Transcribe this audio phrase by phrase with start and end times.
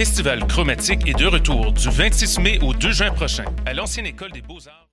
[0.00, 4.32] Festival Chromatique est de retour du 26 mai au 2 juin prochain à l'ancienne École
[4.32, 4.88] des Beaux-Arts.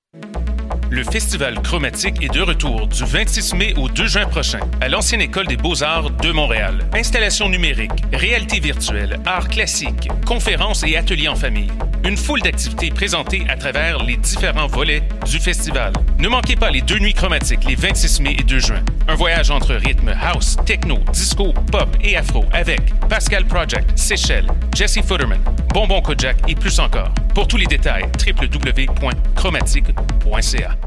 [0.89, 5.21] Le Festival Chromatique est de retour du 26 mai au 2 juin prochain à l'ancienne
[5.21, 6.89] École des Beaux-Arts de Montréal.
[6.91, 11.71] Installations numériques, réalité virtuelle, arts classiques, conférences et ateliers en famille.
[12.07, 15.91] Une foule d'activités présentées à travers les différents volets du festival.
[16.17, 18.81] Ne manquez pas les deux nuits chromatiques les 26 mai et 2 juin.
[19.09, 25.01] Un voyage entre rythme house, techno, disco, pop et afro avec Pascal Project, Seychelles, Jesse
[25.01, 25.41] Futterman,
[25.73, 27.11] Bonbon Kojak et plus encore.
[27.35, 30.86] Pour tous les détails, www.chromatique.ca.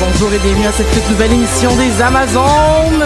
[0.00, 3.04] bonjour et bienvenue à cette nouvelle émission des Amazones.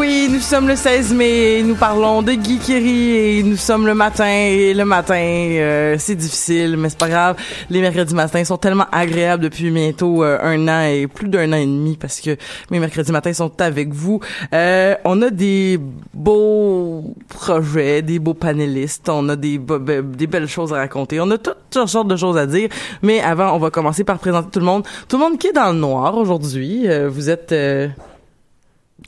[0.00, 3.94] Oui, nous sommes le 16 mai nous parlons de Guy Kerry et nous sommes le
[3.94, 7.36] matin et le matin, euh, c'est difficile, mais c'est pas grave.
[7.68, 11.56] Les mercredis matins sont tellement agréables depuis bientôt euh, un an et plus d'un an
[11.56, 12.38] et demi parce que
[12.70, 14.20] mes mercredis matins sont avec vous.
[14.54, 15.78] Euh, on a des
[16.14, 21.36] beaux projets, des beaux panélistes, on a des, des belles choses à raconter, on a
[21.36, 22.70] toutes, toutes sortes de choses à dire,
[23.02, 24.86] mais avant, on va commencer par présenter tout le monde.
[25.08, 27.52] Tout le monde qui est dans le noir aujourd'hui, euh, vous êtes...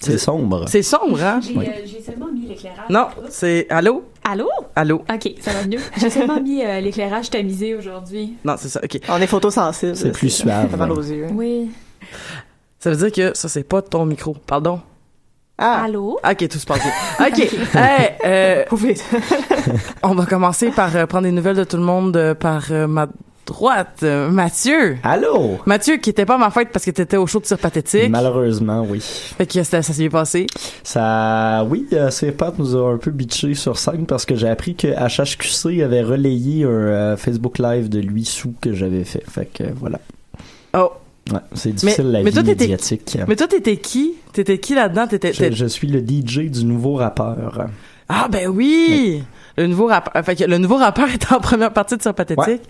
[0.01, 0.65] C'est sombre.
[0.69, 1.41] c'est sombre, hein?
[1.43, 2.89] J'ai euh, j'ai seulement mis l'éclairage.
[2.91, 3.67] Non, c'est...
[3.71, 4.05] Allô?
[4.25, 4.49] Allô?
[4.75, 5.03] Allô?
[5.13, 5.79] Ok, ça va mieux.
[5.99, 8.35] J'ai seulement mis euh, l'éclairage tamisé aujourd'hui.
[8.45, 9.01] Non, c'est ça, OK.
[9.09, 9.97] On est photosensible.
[9.97, 10.65] C'est plus suave.
[10.65, 11.27] Ça fait mal aux yeux.
[11.33, 11.71] Oui.
[12.79, 14.35] Ça veut dire que ça, c'est pas ton micro.
[14.47, 14.81] Pardon?
[15.59, 16.19] Ah, Allô?
[16.29, 16.93] OK, tout se passe bien.
[17.29, 17.39] OK.
[17.75, 18.97] Hey, euh, pouvez.
[20.03, 22.87] on va commencer par euh, prendre des nouvelles de tout le monde euh, par euh,
[22.89, 23.07] ma
[23.47, 24.01] droite.
[24.03, 24.97] Euh, Mathieu.
[25.03, 25.59] Allô?
[25.67, 28.09] Mathieu, qui était pas à ma fête parce que t'étais au show de tir pathétique.
[28.09, 29.01] Malheureusement, oui.
[29.01, 30.47] Fait que ça, ça s'est bien passé.
[30.85, 34.75] Ça, oui, euh, Pat nous a un peu bitché sur scène parce que j'ai appris
[34.75, 39.23] que HHQC avait relayé un euh, Facebook Live de lui sous que j'avais fait.
[39.29, 39.99] Fait que voilà.
[40.75, 40.91] Oh.
[41.33, 43.17] Ouais, c'est difficile la mais vie toi, t'étais- médiatique.
[43.29, 44.15] Mais toi, t'étais qui?
[44.33, 45.05] T'étais qui là-dedans?
[45.11, 47.67] Je, t'étais- je suis le DJ du nouveau rappeur.
[48.09, 49.23] Ah, ben oui!
[49.57, 50.25] Le nouveau rappeur...
[50.25, 52.47] Fait que le nouveau rappeur est en première partie de tir pathétique.
[52.47, 52.61] Ouais.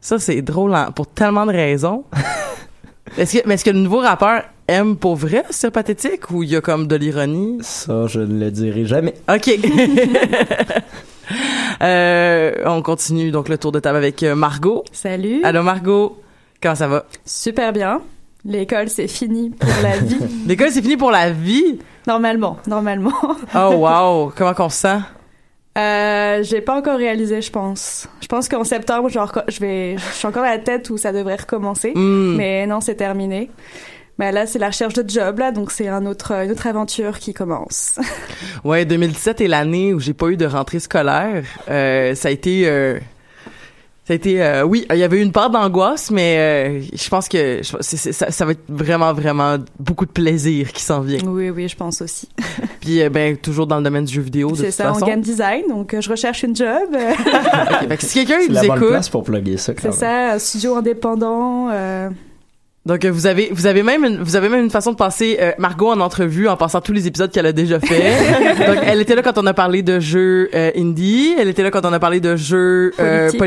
[0.00, 2.04] Ça, c'est drôle hein, pour tellement de raisons.
[3.18, 6.50] est-ce que, mais est-ce que le nouveau rappeur aime pour vrai Tir pathétique ou il
[6.50, 7.58] y a comme de l'ironie?
[7.62, 9.14] Ça, je ne le dirai jamais.
[9.32, 9.50] OK.
[11.80, 14.82] Euh, on continue donc le tour de table avec euh, Margot.
[14.90, 15.40] Salut.
[15.44, 16.20] Allô Margot,
[16.60, 17.04] comment ça va?
[17.24, 18.00] Super bien.
[18.44, 20.18] L'école, c'est fini pour la vie.
[20.46, 21.78] L'école, c'est fini pour la vie?
[22.06, 23.12] normalement, normalement.
[23.54, 24.98] Oh wow, comment qu'on se sent?
[25.78, 28.08] Euh, j'ai pas encore réalisé, je pense.
[28.20, 31.12] Je pense qu'en septembre, genre, je vais, je suis encore à la tête où ça
[31.12, 31.92] devrait recommencer.
[31.94, 32.36] Hmm.
[32.36, 33.50] Mais non, c'est terminé.
[34.18, 37.18] Mais là, c'est la recherche de job, là, donc c'est un autre, une autre aventure
[37.18, 37.98] qui commence.
[38.64, 41.44] Ouais, 2017 est l'année où j'ai pas eu de rentrée scolaire.
[41.70, 42.62] Euh, ça a été...
[42.66, 42.98] euh,
[44.08, 44.42] ça a été...
[44.42, 47.76] euh, oui, il y avait eu une part d'angoisse, mais euh, je pense que je-
[47.80, 51.18] c'est- c'est- ça, ça va être vraiment, vraiment beaucoup de plaisir qui s'en vient.
[51.26, 52.26] oui, oui, je pense aussi.
[52.80, 54.94] Puis, euh, ben, toujours dans le domaine du jeu vidéo, de C'est toute ça, en
[54.94, 55.06] façon.
[55.06, 56.66] game design, donc euh, je recherche une job.
[56.94, 57.10] euh,
[57.82, 59.74] Ok, fait que si quelqu'un C'est vous la bonne écoute, place pour plugger ça.
[59.76, 60.32] c'est quand même.
[60.32, 61.68] ça, studio indépendant.
[62.86, 65.36] Donc euh, vous avez vous avez même une, vous avez même une façon de passer
[65.40, 68.12] euh, Margot en entrevue en passant tous les épisodes qu'elle a déjà fait.
[68.66, 71.70] Donc elle était là quand on a parlé de jeux euh, indie, elle était là
[71.70, 73.38] quand on a parlé de jeux euh, Politique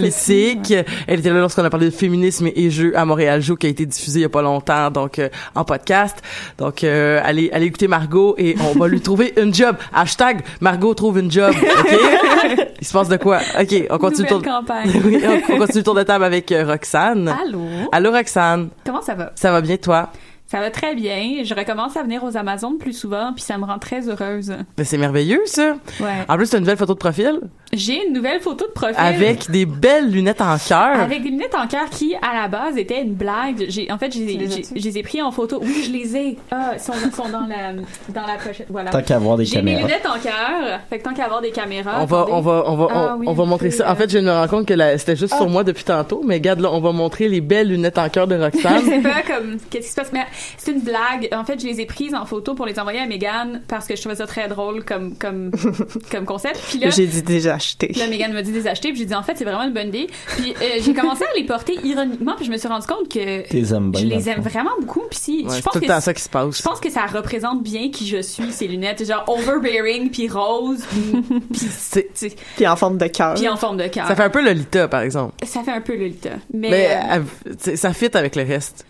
[0.62, 3.58] politiques, elle était là lorsqu'on a parlé de féminisme et, et jeux à Montréal Joe
[3.58, 6.18] qui a été diffusé il y a pas longtemps donc euh, en podcast.
[6.60, 9.76] Donc euh, allez allez écouter Margot et on va lui trouver une job.
[9.92, 11.56] Hashtag Margot trouve une job.
[11.56, 12.68] OK?
[12.82, 13.40] Il se passe de quoi?
[13.60, 14.90] OK, on continue tour campagne.
[15.06, 17.28] Oui, on, on continue le tour de table avec euh, Roxane.
[17.28, 17.62] Allô?
[17.92, 19.32] Allô Roxane, Comment ça va?
[19.36, 20.10] ça va bien toi?
[20.52, 21.44] Ça va très bien.
[21.46, 24.54] Je recommence à venir aux Amazones plus souvent, puis ça me rend très heureuse.
[24.78, 25.76] Mais c'est merveilleux, ça.
[26.02, 26.08] Ouais.
[26.28, 27.40] En plus, t'as une nouvelle photo de profil
[27.72, 28.96] J'ai une nouvelle photo de profil.
[28.98, 31.00] avec des belles lunettes en cœur.
[31.00, 33.66] Avec des lunettes en cœur qui, à la base, étaient une blague.
[33.70, 35.60] J'ai, en fait, je les, ai- je pris en photo.
[35.64, 36.38] Oui, je les ai.
[36.52, 37.72] Ah, ils sont, ils sont dans la,
[38.10, 38.68] dans la pochette.
[38.70, 38.92] Voilà.
[38.92, 39.88] Tant qu'à avoir des J'ai mes caméras.
[39.88, 40.80] lunettes en cœur.
[40.90, 42.00] Fait que tant qu'à avoir des caméras.
[42.02, 42.32] On va, attendez.
[42.34, 43.90] on va, on va, Ah on, oui, on va on montrer ça.
[43.90, 45.50] En fait, je me rends compte que la- c'était juste sur Ah.
[45.50, 48.36] moi depuis tantôt, mais regarde là, on va montrer les belles lunettes en cœur de
[48.36, 48.82] Roxane.
[48.86, 50.12] c'est pas comme qu'est-ce qui se passe?
[50.12, 50.26] Mais
[50.58, 53.06] c'est une blague en fait je les ai prises en photo pour les envoyer à
[53.06, 55.52] Megan parce que je trouvais ça très drôle comme comme
[56.12, 57.88] comme concept puis là J'ai dit déjà acheté.
[57.88, 59.64] puis là, Megan m'a dit de les acheter, puis j'ai dit en fait c'est vraiment
[59.64, 60.08] une bonne idée.
[60.38, 63.20] Puis euh, j'ai commencé à les porter ironiquement, puis je me suis rendu compte que
[63.20, 65.02] aimes bien, je les le aime vraiment beaucoup.
[65.10, 66.58] Puis si, Ouais, je c'est pense tout que le temps ça qui se passe.
[66.58, 70.84] je pense que ça représente bien qui je suis ces lunettes, genre overbearing puis rose,
[70.90, 71.22] puis
[71.54, 73.36] puis C'est- tu sais, Puis en forme de cœur.
[73.36, 74.08] puis en forme de cœur.
[74.08, 75.34] Ça fait un peu Lolita, par exemple.
[75.46, 78.86] Ça fait un peu Lolita, mais, Mais euh, ça fit avec le reste.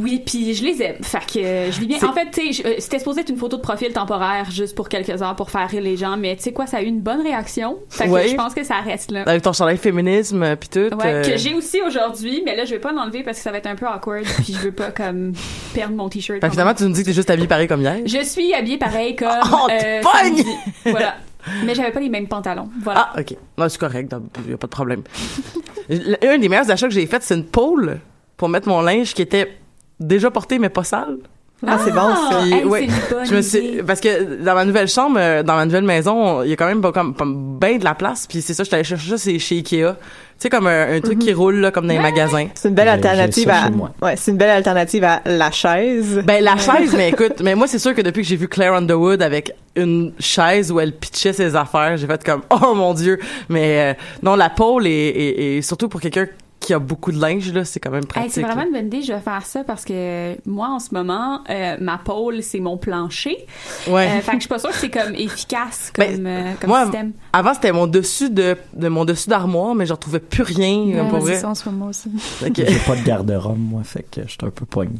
[0.00, 0.96] Oui, puis je les aime.
[1.02, 1.98] Fait que euh, je lis bien.
[2.08, 4.88] En fait, tu sais, euh, c'était supposé être une photo de profil temporaire juste pour
[4.88, 7.00] quelques heures pour faire rire les gens, mais tu sais quoi, ça a eu une
[7.00, 7.78] bonne réaction.
[7.88, 8.28] Fait que Ouais.
[8.28, 9.22] je pense que ça reste là.
[9.26, 10.94] Avec ton chandail féminisme euh, puis tout.
[10.96, 13.50] Ouais, euh, que j'ai aussi aujourd'hui, mais là je vais pas l'enlever parce que ça
[13.50, 15.32] va être un peu awkward, puis je veux pas comme
[15.74, 16.40] perdre mon t-shirt.
[16.40, 17.96] Fait finalement, tu nous dis que t'es juste habillé pareil comme hier?
[18.06, 20.44] Je suis habillée pareil comme Oh, euh, samedi.
[20.84, 21.16] Voilà.
[21.64, 22.68] Mais j'avais pas les mêmes pantalons.
[22.82, 23.10] Voilà.
[23.14, 23.36] Ah, ok.
[23.56, 24.14] Non, c'est correct,
[24.44, 25.02] il y a pas de problème.
[25.90, 27.98] Un des meilleurs achats que j'ai fait, c'est une pôle
[28.38, 29.52] pour mettre mon linge qui était
[30.00, 31.18] déjà porté mais pas sale.
[31.66, 32.38] Ah, c'est bon, ça.
[32.42, 35.56] Puis, hey, ouais, bonne je me suis parce que dans ma nouvelle chambre, euh, dans
[35.56, 38.28] ma nouvelle maison, il y a quand même pas comme, comme bien de la place.
[38.28, 39.94] Puis c'est ça, je suis allée chercher ça, c'est chez Ikea.
[39.96, 39.96] Tu
[40.38, 42.46] sais comme un, un truc qui roule là, comme dans les magasins.
[42.54, 43.70] C'est une belle J'ai- alternative à.
[44.00, 46.22] Ouais, c'est une belle alternative à la chaise.
[46.24, 48.74] Ben la chaise, mais écoute, mais moi c'est sûr que depuis que j'ai vu Claire
[48.74, 53.18] Underwood avec une chaise où elle pitchait ses affaires, j'ai fait comme oh mon dieu.
[53.48, 56.28] Mais euh, non, la pôle et, et, et surtout pour quelqu'un
[56.68, 58.32] qui a beaucoup de linge là, c'est quand même Hey, pratique.
[58.32, 58.66] c'est vraiment là.
[58.66, 61.98] une bonne idée, je vais faire ça parce que moi en ce moment, euh, ma
[61.98, 63.46] pôle c'est mon plancher.
[63.88, 64.06] Ouais.
[64.06, 66.68] Euh, fait que je suis pas sûre que c'est comme efficace comme, Ben, euh, comme
[66.70, 67.12] moi, système.
[67.32, 71.08] Avant c'était mon dessus de, de mon dessus d'armoire, mais je retrouvais plus rien Ouais,
[71.08, 71.38] pour c'est vrai.
[71.40, 72.10] ça en ce moment aussi.
[72.18, 74.92] Fait que- J'ai pas de garde-robe, moi, fait que j'étais un peu poigné.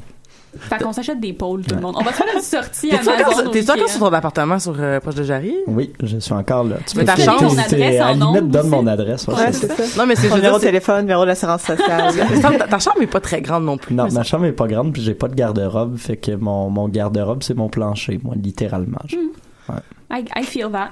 [0.58, 1.94] Fait qu'on s'achète des pôles tout le monde.
[1.98, 5.14] On va faire une sortie T'es-tu Amazon t'es-tu encore sur ton appartement sur euh, proche
[5.14, 5.54] de Jarry?
[5.66, 6.76] Oui, je suis encore là.
[6.86, 9.26] Tu Mais peux ta adresse à la en limite, donne mon adresse.
[9.28, 10.00] ouais, Ouais, c'est ça.
[10.00, 12.12] Non, mais c'est numéro de téléphone, numéro de l'assurance sociale.
[12.58, 13.94] ta, ta chambre est pas très grande non plus.
[13.94, 16.88] Non, ma chambre est pas grande, puis j'ai pas de garde-robe, fait que mon, mon
[16.88, 18.98] garde-robe, c'est mon plancher, moi, littéralement.
[19.06, 19.16] Je-
[20.10, 20.90] I, I feel that.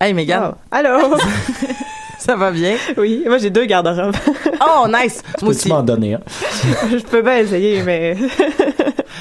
[0.00, 0.54] Hey Megan, Wow.
[0.70, 1.16] Allô?
[2.24, 2.76] ça va bien?
[2.96, 4.14] oui, moi j'ai deux garde-robes.
[4.60, 5.22] Oh nice!
[5.24, 5.68] Moi Peux-tu aussi.
[5.68, 6.20] m'en donner un?
[6.90, 8.16] Je peux pas essayer, mais.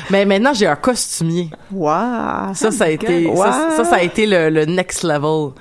[0.09, 1.49] Mais maintenant j'ai un costumier.
[1.71, 2.53] Waouh!
[2.55, 3.37] Ça, ça a été, Wow.
[3.43, 5.51] ça, ça, ça a été le, le next level.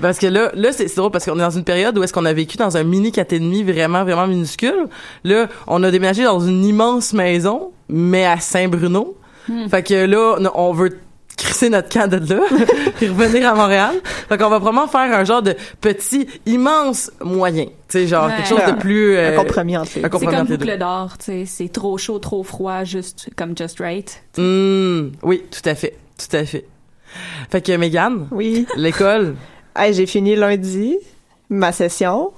[0.00, 2.24] Parce que là, là, c'est drôle parce qu'on est dans une période où est-ce qu'on
[2.24, 4.86] a vécu dans un mini 4,5 vraiment, vraiment minuscule.
[5.24, 9.16] Là, on a déménagé dans une immense maison, mais à Saint-Bruno.
[9.70, 10.98] Fait que là, on- on veut
[11.42, 12.40] crisser notre camp de là
[13.02, 13.94] et revenir à Montréal.
[14.28, 17.64] Fait qu'on va vraiment faire un genre de petit, immense moyen.
[17.66, 18.36] Tu sais, genre Ouais.
[18.36, 19.16] quelque chose de plus...
[19.16, 20.18] euh, Un compromis entre les un deux.
[20.18, 24.22] C'est comme boucle d'or, tu sais, c'est trop chaud, trop froid, juste comme just right.
[24.38, 26.64] Hmm, oui, tout à fait, tout à fait.
[27.50, 28.66] Fait que Mégane, Oui.
[28.76, 29.34] l'école,
[29.76, 30.96] Hey, j'ai fini lundi
[31.48, 32.30] ma session.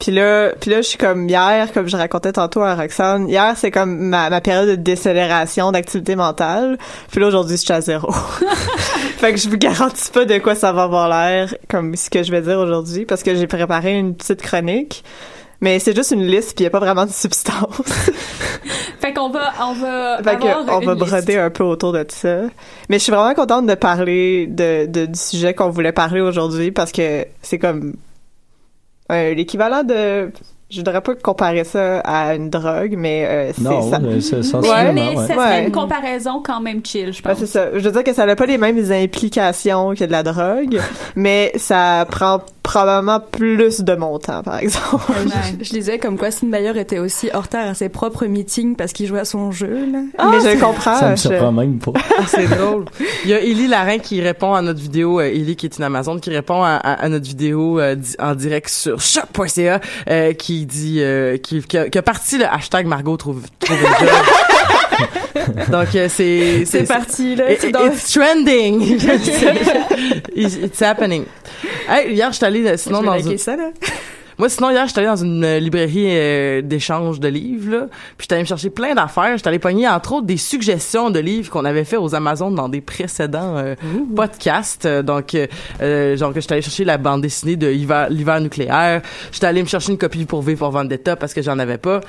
[0.00, 3.54] Puis là, puis là, je suis comme hier, comme je racontais tantôt à Roxane, hier,
[3.56, 6.76] c'est comme ma, ma période de décélération d'activité mentale.
[7.10, 8.12] Puis là, aujourd'hui, je suis à zéro.
[9.18, 12.22] fait que je vous garantis pas de quoi ça va avoir l'air, comme ce que
[12.22, 15.04] je vais dire aujourd'hui, parce que j'ai préparé une petite chronique.
[15.60, 17.80] Mais c'est juste une liste, puis il y a pas vraiment de substance.
[19.00, 21.06] Fait qu'on va, on va Fait que avoir on va liste.
[21.06, 22.40] broder un peu autour de ça.
[22.90, 26.70] Mais je suis vraiment contente de parler de, de- du sujet qu'on voulait parler aujourd'hui
[26.72, 27.94] parce que c'est comme
[29.12, 30.30] euh, l'équivalent de
[30.70, 34.00] je voudrais pas comparer ça à une drogue mais euh, c'est Non, ça.
[34.02, 35.26] euh, c'est Mais, mais ouais.
[35.26, 35.64] ça serait Ouais.
[35.66, 37.38] une comparaison quand même chill, je Ouais, pense.
[37.38, 37.68] c'est ça.
[37.74, 40.80] Je veux dire que ça n'a pas les mêmes implications que de la drogue,
[41.16, 45.04] mais ça prend probablement plus de mon temps, par exemple.
[45.60, 48.74] Je, je disais comme quoi Sid Meier était aussi hors terre à ses propres meetings
[48.74, 49.86] parce qu'il jouait à son jeu.
[49.92, 50.00] Là.
[50.30, 50.98] mais je comprends.
[50.98, 51.92] Ça me je- surprend même pas.
[52.18, 52.86] Ah, c'est drôle.
[53.24, 55.84] Il y a Élie Larin qui répond à notre vidéo, euh, Élie qui est une
[55.84, 59.80] Amazon, qui répond à, à- à notre vidéo euh, di- en direct sur choc.ca,
[60.10, 63.76] euh, qui dit, euh, qui, qui, a, qui a parti le hashtag Margot trouve, trouve
[63.76, 64.14] une job.
[65.70, 67.52] Donc euh, c'est C'est parti, là.
[67.52, 68.80] It- c'est dans- It's trending.
[70.34, 71.24] it's, it's happening.
[71.88, 73.24] Hey, hier, je suis allée euh, sinon je dans une...
[73.24, 73.70] liker ça, là.
[74.36, 77.86] Moi, sinon, hier, j'étais allé dans une euh, librairie euh, d'échange de livres, là.
[78.16, 79.36] Puis j'étais allé me chercher plein d'affaires.
[79.36, 82.68] J'étais allé pogner, entre autres, des suggestions de livres qu'on avait fait aux Amazones dans
[82.68, 83.76] des précédents euh,
[84.16, 84.86] podcasts.
[84.86, 85.46] Euh, Donc, euh,
[85.82, 89.02] euh, genre que j'étais allé chercher la bande dessinée de Hiver- l'hiver nucléaire.
[89.30, 92.00] J'étais allé me chercher une copie pour V pour Vendetta parce que j'en avais pas.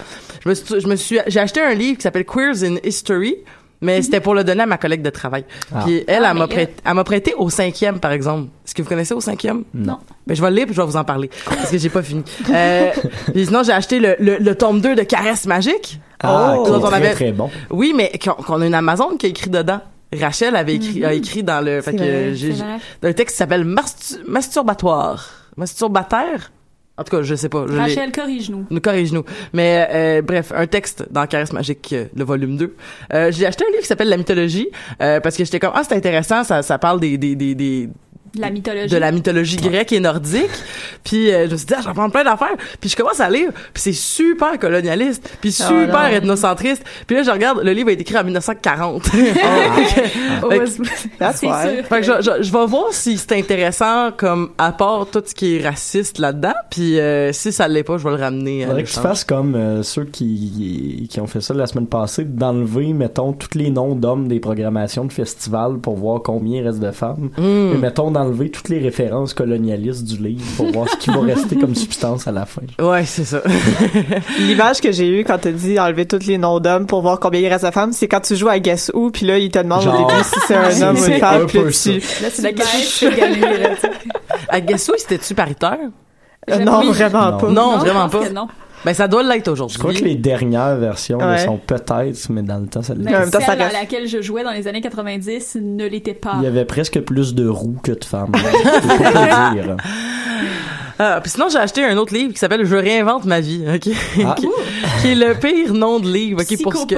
[0.44, 3.36] Je me suis, je me suis, j'ai acheté un livre qui s'appelle Queers in History.
[3.82, 5.44] Mais c'était pour le donner à ma collègue de travail.
[5.74, 5.82] Ah.
[5.86, 8.50] Puis elle, Ah, elle m'a prêté, elle m'a prêté au cinquième, par exemple.
[8.66, 9.64] Est-ce que vous connaissez au cinquième?
[9.74, 10.00] Non.
[10.26, 11.30] Ben, je vais le lire puis je vais vous en parler.
[11.46, 12.24] Parce que j'ai pas fini.
[12.50, 12.92] Euh,
[13.34, 16.00] puis sinon, j'ai acheté le, le, le tome 2 de Caresse Magique.
[16.24, 17.50] Ah, Oh, qui est dont on très, avait- très bon.
[17.70, 18.12] Oui, mais
[18.46, 19.82] qu'on a une Amazon qui a écrit dedans.
[20.18, 24.20] Rachel avait écrit, a écrit dans le, fait que vrai, le texte qui s'appelle Mastu-
[24.26, 25.30] Masturbatoire.
[25.58, 26.52] Masturbateur?
[26.98, 27.66] En tout cas, je sais pas.
[27.68, 28.66] Je Rachel, corrige-nous.
[28.70, 29.26] nous corrige-nous.
[29.52, 32.74] Mais euh, bref, un texte dans Caresse Magique, euh, le volume 2.
[33.14, 34.70] Euh, j'ai acheté un livre qui s'appelle La mythologie
[35.02, 37.90] euh, parce que j'étais comme ah c'est intéressant, ça, ça parle des, des, des, des
[38.36, 38.94] De la mythologie.
[38.94, 40.50] de la mythologie grecque et nordique.
[41.04, 42.56] Puis euh, je me suis dit ah, j'en prends plein d'affaires.
[42.80, 46.18] Puis je commence à lire, puis c'est super colonialiste, puis Oh super non.
[46.18, 46.84] ethnocentriste.
[47.08, 49.04] Puis là je regarde, le livre a été écrit en 1940.
[50.44, 50.64] Oh, Fait que-
[51.20, 51.78] That's C'est why.
[51.78, 51.86] sûr.
[51.86, 55.56] fait que je, je, je vais voir si c'est intéressant comme apport tout ce qui
[55.58, 56.54] est raciste là-dedans.
[56.70, 58.64] Puis euh, si ça l'est pas, je vais le ramener.
[58.64, 61.88] à Faudrait que tu fasses comme euh, ceux qui, qui ont fait ça la semaine
[61.88, 66.68] passée, d'enlever, mettons, tous les noms d'hommes des programmations de festivals pour voir combien il
[66.68, 67.30] reste de femmes.
[67.38, 67.74] Mm.
[67.74, 71.56] Et mettons, d'enlever toutes les références colonialistes du livre pour voir ce qui va rester
[71.56, 72.62] comme substance à la fin.
[72.80, 73.42] Ouais, c'est ça.
[74.40, 77.40] L'image que j'ai eue quand t'as dit enlever tous les noms d'hommes pour voir combien
[77.40, 79.60] il reste de femmes, c'est quand tu joues à Guess Who, puis là, il te
[79.60, 81.92] demande Genre, au début si c'est un homme ou une femme, puis tu...
[82.24, 83.92] Là, c'est la question de gagner, là, tu sais.
[84.50, 85.78] À Guess Who, c'était-tu paritaire?
[86.50, 86.90] Euh, non, Oui.
[86.92, 87.38] vraiment Non.
[87.38, 87.50] pas.
[87.50, 88.30] Non, je vraiment pas.
[88.30, 88.48] non.
[88.86, 89.74] Ben, ça doit l'être aujourd'hui.
[89.76, 91.40] Je crois que les dernières versions Ouais.
[91.40, 93.10] sont peut-être, mais dans le temps, ça l'était.
[93.10, 95.88] Mais en même temps, ça celle à laquelle je jouais dans les années 90 ne
[95.88, 96.36] l'était pas.
[96.38, 98.32] Il y avait presque plus de roues que de femmes.
[98.36, 99.78] C'est pour te dire.
[100.98, 103.94] Ah, puis sinon, j'ai acheté un autre livre qui s'appelle Je réinvente ma vie, OK?
[104.26, 104.34] Ah.
[104.40, 104.48] qui,
[105.02, 106.64] qui est le pire nom de livre, OK?
[106.64, 106.96] Pour ce que...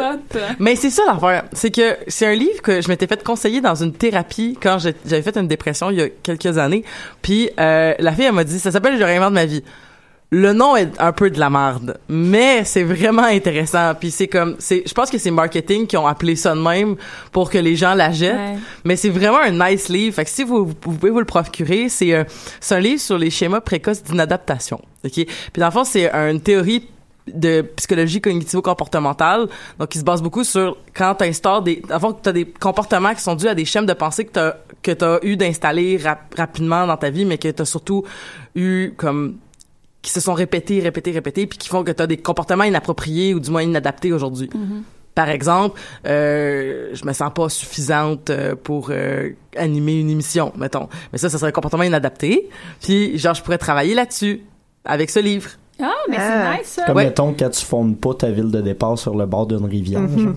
[0.59, 3.73] Mais c'est ça l'affaire, c'est que c'est un livre que je m'étais fait conseiller dans
[3.73, 6.83] une thérapie quand j'avais fait une dépression il y a quelques années.
[7.23, 9.63] Puis euh, la fille elle m'a dit ça s'appelle Je réinvente ma vie.
[10.29, 13.93] Le nom est un peu de la merde, mais c'est vraiment intéressant.
[13.97, 16.97] Puis c'est comme, c'est, je pense que c'est marketing qui ont appelé ça de même
[17.31, 18.35] pour que les gens la jettent.
[18.35, 18.57] Ouais.
[18.83, 20.15] Mais c'est vraiment un nice livre.
[20.15, 22.25] Fait que si vous, vous pouvez vous le procurer, c'est euh,
[22.59, 24.81] c'est un livre sur les schémas précoces d'inadaptation.
[25.05, 25.13] Ok?
[25.13, 26.89] Puis dans le fond, c'est une théorie
[27.33, 29.47] de psychologie cognitivo-comportementale,
[29.79, 32.45] donc qui se base beaucoup sur quand tu instaures des, avant que tu as des
[32.45, 35.35] comportements qui sont dus à des schèmes de pensée que tu as que t'as eu
[35.35, 38.03] d'installer rap- rapidement dans ta vie, mais que tu as surtout
[38.55, 39.37] eu comme
[40.07, 43.33] qui se sont répétés, répétés, répétés, puis qui font que tu as des comportements inappropriés
[43.33, 44.49] ou du moins inadaptés aujourd'hui.
[45.15, 50.87] Par exemple, euh, je me sens pas suffisante euh, pour euh, animer une émission, mettons.
[51.11, 52.47] Mais ça, ça serait un comportement inadapté.
[52.81, 54.43] Puis, genre, je pourrais travailler là-dessus
[54.85, 55.49] avec ce livre.
[55.81, 56.51] Ah, mais Ah.
[56.53, 56.83] c'est nice, ça.
[56.85, 57.03] Comme Ouais.
[57.03, 59.99] mettons quand tu fondes pas ta ville de départ sur le bord d'une rivière.
[59.99, 60.19] Mhm.
[60.19, 60.33] genre.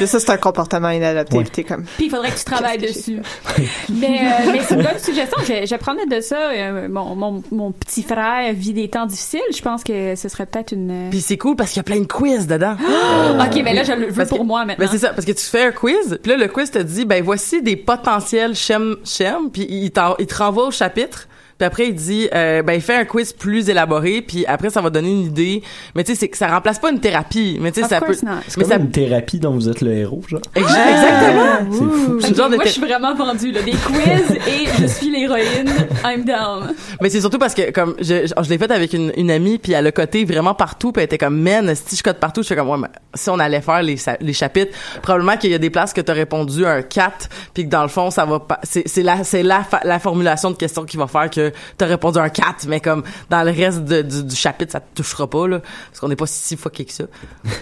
[0.00, 1.42] Mais ça, c'est un comportement inadapté, Ouais.
[1.44, 1.84] puis t'es comme...
[1.96, 3.20] Puis il faudrait que tu travailles dessus.
[3.88, 5.38] mais euh, mais c'est une bonne suggestion.
[5.44, 6.36] Je, de ça.
[6.50, 9.40] euh, mon, mon, mon petit frère vit des temps difficiles.
[9.54, 11.08] Je pense que ce serait peut-être une.
[11.10, 12.76] Puis c'est cool parce qu'il y a plein de quiz dedans.
[13.40, 14.84] ok, mais là, je le veux que- pour moi maintenant.
[14.84, 17.04] Ben c'est ça, parce que tu fais un quiz, puis là, le quiz te dit,
[17.04, 21.26] ben voici des potentiels schèmes, schèmes, puis il, il te renvoie au chapitre,
[21.58, 24.90] puis après, il dit, euh, ben fais un quiz plus élaboré, puis après, ça va
[24.90, 25.62] donner une idée.
[25.94, 28.16] Mais tu sais, c'est que ça remplace pas une thérapie, mais tu sais, ça peut...
[28.22, 28.30] not.
[28.56, 28.76] Mais ça...
[28.76, 30.40] une thérapie dont vous êtes le héros, genre.
[30.54, 31.72] Exa- Exactement!
[31.72, 32.34] C'est fou.
[32.34, 33.62] Genre de moi, je suis vraiment vendue, là.
[33.62, 35.68] Des quiz et je suis l'héroïne.
[36.04, 36.74] I'm down.
[37.00, 39.58] Mais c'est surtout parce que comme je, je, je l'ai fait avec une, une amie
[39.58, 42.42] puis elle a coté vraiment partout puis elle était comme man si je cote partout
[42.42, 44.72] je fais comme ouais mais si on allait faire les, les chapitres
[45.02, 47.82] probablement qu'il y a des places que tu as répondu un 4 puis que dans
[47.82, 50.96] le fond ça va pas c'est c'est la c'est la la formulation de question qui
[50.96, 51.47] va faire que
[51.78, 54.80] tu as répondu un 4 mais comme dans le reste de- du, du chapitre ça
[54.80, 57.04] te touchera pas là parce qu'on n'est pas si fucké que ça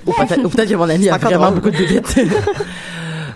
[0.06, 1.54] ou peut-être peut-être que mon ami a vraiment drôle.
[1.60, 2.16] beaucoup de bébites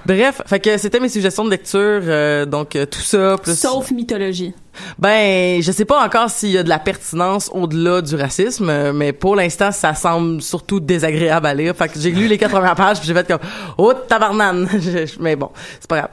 [0.06, 3.90] Bref, fait que c'était mes suggestions de lecture, euh, donc euh, tout ça plus Sauf
[3.90, 4.54] mythologie.
[4.98, 9.12] ben, je sais pas encore s'il y a de la pertinence au-delà du racisme, mais
[9.12, 11.76] pour l'instant, ça semble surtout désagréable à lire.
[11.76, 13.40] Fait que j'ai lu les quatre premières pages, puis j'ai fait comme
[13.76, 14.66] oh tabarnane.
[15.20, 16.10] Mais bon, c'est pas grave.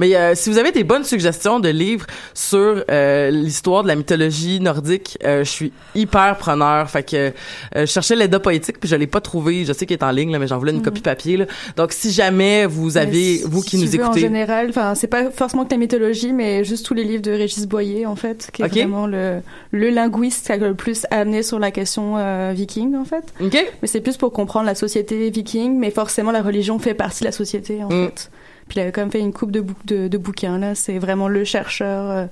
[0.00, 3.94] Mais euh, si vous avez des bonnes suggestions de livres sur euh, l'histoire de la
[3.94, 6.88] mythologie nordique, euh, je suis hyper preneur.
[6.90, 7.32] Fait que euh,
[7.74, 9.64] je cherchais l'Edda poétique puis je l'ai pas trouvé.
[9.64, 11.36] Je sais qu'il est en ligne là, mais j'en voulais une copie papier.
[11.36, 11.44] Là.
[11.76, 14.66] Donc si jamais vous avez si- vous qui si nous tu veux, En écoutez, général,
[14.70, 18.06] enfin, c'est pas forcément que la mythologie, mais juste tous les livres de Régis Boyer,
[18.06, 19.40] en fait, qui est vraiment le,
[19.72, 23.24] le linguiste qui a le plus amené sur la question euh, viking, en fait.
[23.40, 23.66] ok.
[23.82, 27.26] Mais c'est plus pour comprendre la société viking, mais forcément la religion fait partie de
[27.26, 28.06] la société, en Mm.
[28.06, 28.30] fait.
[28.70, 30.74] Puis il avait quand même fait une coupe de, bou- de, de bouquins, là.
[30.74, 32.26] C'est vraiment le chercheur euh,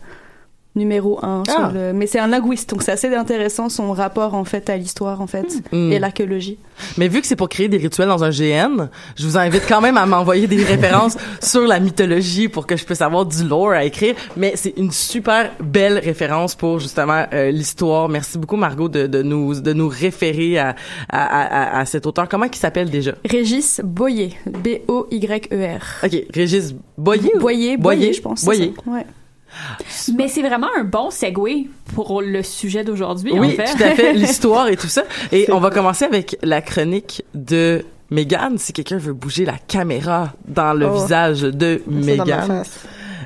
[0.77, 1.43] numéro un.
[1.45, 1.71] sur Ah.
[1.75, 5.21] le- Mais c'est un linguiste, donc c'est assez intéressant son rapport en fait à l'histoire
[5.21, 5.91] en fait Hmm.
[5.91, 6.57] et l'archéologie.
[6.97, 9.81] Mais vu que c'est pour créer des rituels dans un GN, je vous invite quand
[9.81, 13.71] même à m'envoyer des références sur la mythologie pour que je puisse avoir du lore
[13.73, 14.15] à écrire.
[14.37, 18.09] Mais c'est une super belle référence pour justement euh, l'histoire.
[18.09, 20.77] Merci beaucoup Margot de, de nous de nous référer à,
[21.09, 22.29] à, à, à cet auteur.
[22.29, 23.13] Comment il s'appelle déjà?
[23.29, 26.05] Régis Boyer, B-O-Y-E-R.
[26.05, 27.33] Ok, Régis Boyer.
[27.35, 28.45] ou- Boyer, Boyer, je pense.
[28.45, 28.75] Boyer.
[28.87, 29.05] Ouais.
[30.17, 33.65] Mais c'est vraiment un bon segue pour le sujet d'aujourd'hui, Oui, en fait.
[33.77, 34.13] tout à fait.
[34.15, 35.03] L'histoire et tout ça.
[35.33, 38.59] Et on va commencer avec la chronique de Megan.
[38.59, 40.95] Si quelqu'un veut bouger la caméra dans le Oh.
[40.95, 42.47] visage de C'est dans ma Megan.
[42.47, 42.81] face.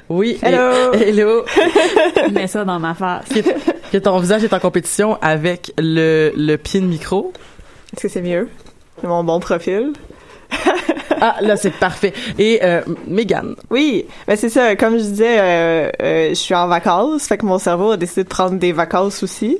[0.08, 0.38] Oui.
[0.42, 0.92] et- Hello.
[0.94, 1.44] hello.
[2.32, 3.26] Mets ça dans ma face.
[3.28, 3.40] que,
[3.92, 7.32] que ton visage est en compétition avec le, le pied de micro.
[7.94, 8.48] Est-ce que c'est mieux?
[9.02, 9.92] Mon bon profil.
[11.24, 12.12] Ah, là, c'est parfait.
[12.36, 13.54] Et euh, Megan.
[13.70, 14.74] Oui, mais c'est ça.
[14.74, 18.24] Comme je disais, euh, euh, je suis en vacances, fait que mon cerveau a décidé
[18.24, 19.56] de prendre des vacances aussi.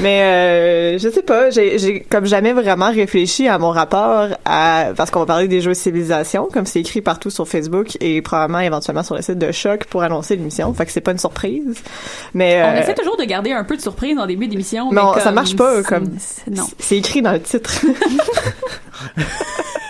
[0.00, 4.86] Mais euh, je sais pas, j'ai, j'ai comme jamais vraiment réfléchi à mon rapport à
[4.96, 8.22] parce qu'on va parler des jeux de civilisation, comme c'est écrit partout sur Facebook et
[8.22, 10.72] probablement éventuellement sur le site de Choc pour annoncer l'émission.
[10.72, 11.74] Fait que c'est pas une surprise.
[12.32, 14.88] Mais On essaie toujours de garder un peu de surprise en début d'émission.
[14.90, 16.64] mais Non, ça marche pas, c'est- comme- c'est- Non.
[16.78, 17.70] c'est écrit dans le titre.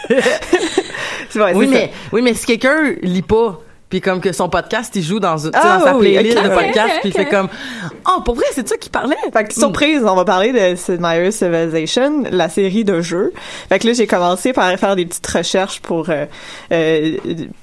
[1.33, 1.73] c'est vrai, oui, ça.
[1.73, 5.37] mais, oui, mais si quelqu'un lit pas, puis comme que son podcast, il joue dans,
[5.37, 7.49] une, sais, Ah, dans sa oui, playlist de podcast, puis il fait comme,
[8.09, 9.17] oh, pour vrai, c'est ça qu'il parlait.
[9.35, 13.35] Fait que surprise, on va parler de Sid Meier's Civilization, la série de jeux.
[13.69, 16.25] Fait que là, j'ai commencé par faire des petites recherches pour euh,
[16.73, 17.17] euh,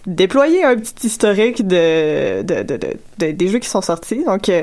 [0.06, 4.24] déployer un petit historique de, de, de, de- de- des jeux qui sont sortis.
[4.24, 4.62] Donc, euh,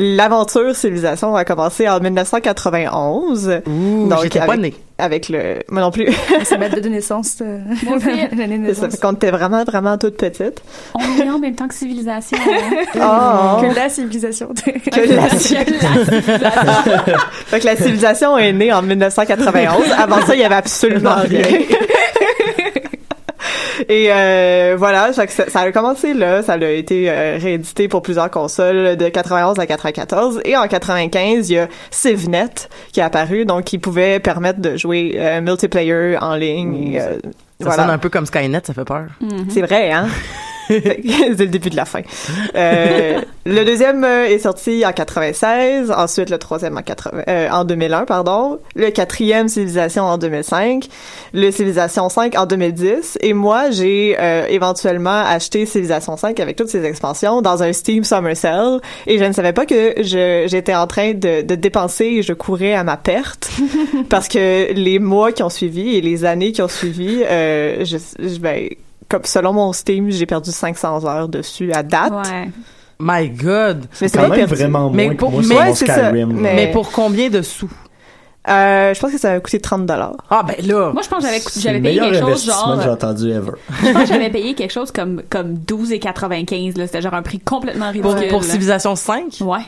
[0.00, 3.60] l'aventure Civilisation a commencé en 1991.
[3.66, 4.74] Ouh, Donc, j'étais pas avec- née.
[5.00, 5.60] Avec le...
[5.68, 6.08] Moi non plus.
[6.42, 7.36] C'est ma date de naissance.
[7.40, 7.60] euh,
[8.36, 8.90] l'année de C'est ça, naissance.
[8.94, 10.60] fait qu'on était vraiment, vraiment toute petite.
[10.96, 12.36] On est en même temps que civilisation.
[12.36, 12.84] hein.
[12.96, 13.60] Oh!
[13.68, 14.48] Que la civilisation.
[14.48, 15.28] Que la
[17.46, 19.92] Fait que la civilisation est née en 1991.
[19.96, 21.42] Avant ça, il y avait absolument rien.
[23.88, 28.30] Et euh, voilà, ça, ça a commencé là, ça a été euh, réédité pour plusieurs
[28.30, 33.44] consoles de 91 à 94 et en 95, il y a CivNet qui est apparu
[33.44, 37.28] donc qui pouvait permettre de jouer euh, multiplayer en ligne et, euh, Ça
[37.60, 37.82] voilà.
[37.82, 39.06] sonne un peu comme Skynet, ça fait peur.
[39.50, 40.08] C'est vrai, hein?
[41.36, 42.00] C'est le début de la fin.
[42.54, 47.64] Euh, le deuxième euh, est sorti en 96, ensuite le troisième en, 80, euh, en
[47.64, 50.86] 2001, pardon, le quatrième Civilisation en 2005,
[51.32, 56.68] le Civilisation 5 en 2010, et moi j'ai euh, éventuellement acheté Civilisation 5 avec toutes
[56.68, 60.86] ses expansions dans un Steam Summer Sale, et je ne savais pas que j'étais en
[60.86, 63.50] train de, de dépenser et je courais à ma perte
[64.10, 67.96] parce que les mois qui ont suivi et les années qui ont suivi, euh, je,
[68.18, 68.68] je ben,
[69.08, 72.12] comme selon mon Steam, j'ai perdu 500 heures dessus à date.
[72.12, 72.50] Ouais.
[73.00, 73.86] My God.
[74.00, 75.94] Mais c'est vraiment Mais moins pour- que moi mais- sur mon.
[75.94, 76.32] Skyrim.
[76.32, 77.70] Mais- Mais pour combien de sous?
[78.48, 80.16] Euh, je pense que ça a coûté 30 dollars.
[80.30, 80.90] Ah, ben là.
[80.92, 82.76] Moi, je pense que j'avais, payé quelque chose genre.
[82.78, 83.50] que j'ai entendu ever.
[83.84, 86.78] je pense que j'avais payé quelque chose comme, comme 12,95.
[86.78, 86.86] là.
[86.86, 88.28] C'était genre un prix complètement Pour, ridicule.
[88.30, 88.46] pour là.
[88.46, 89.38] Civilisation 5?
[89.42, 89.58] Ouais.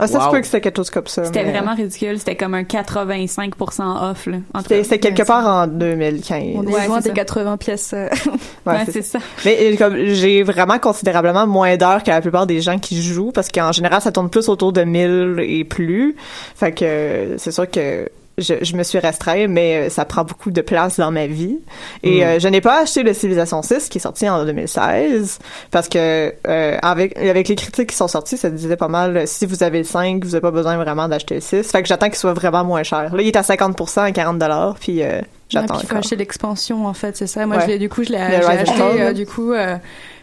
[0.00, 0.24] Ah, ça Wow.
[0.26, 1.24] se peut que c'était quelque chose comme ça.
[1.24, 2.18] C'était mais- vraiment ridicule.
[2.18, 4.36] C'était comme un 85% off, là.
[4.68, 6.42] C'était quelque part en 2015.
[6.54, 7.14] On est Ouais, c'est des ça.
[7.14, 7.90] 80 pièces.
[7.94, 8.08] euh,
[8.66, 9.18] Ouais, Ouais, c'est c'est ça.
[9.44, 13.32] Mais euh, comme j'ai vraiment considérablement moins d'heures que la plupart des gens qui jouent
[13.32, 16.14] parce qu'en général ça tourne plus autour de 1000 et plus.
[16.54, 20.50] Fait que c'est sûr que je, je me suis restreint, mais euh, ça prend beaucoup
[20.50, 21.58] de place dans ma vie.
[22.02, 22.22] Et Mm.
[22.22, 25.38] euh, je n'ai pas acheté le Civilization 6 qui est sorti en 2016
[25.70, 29.46] parce que euh, avec avec les critiques qui sont sorties, ça disait pas mal si
[29.46, 31.70] vous avez le 5, vous n'avez pas besoin vraiment d'acheter le 6.
[31.70, 33.14] Fait que j'attends qu'il soit vraiment moins cher.
[33.14, 36.16] Là, il est à 50% à 40 dollars puis euh, j'attends puis il faut acheter
[36.16, 37.46] l'expansion en fait, c'est ça.
[37.46, 37.62] Moi Ouais.
[37.62, 38.72] je l'ai du coup je l'ai acheté
[39.02, 39.76] euh, du coup euh,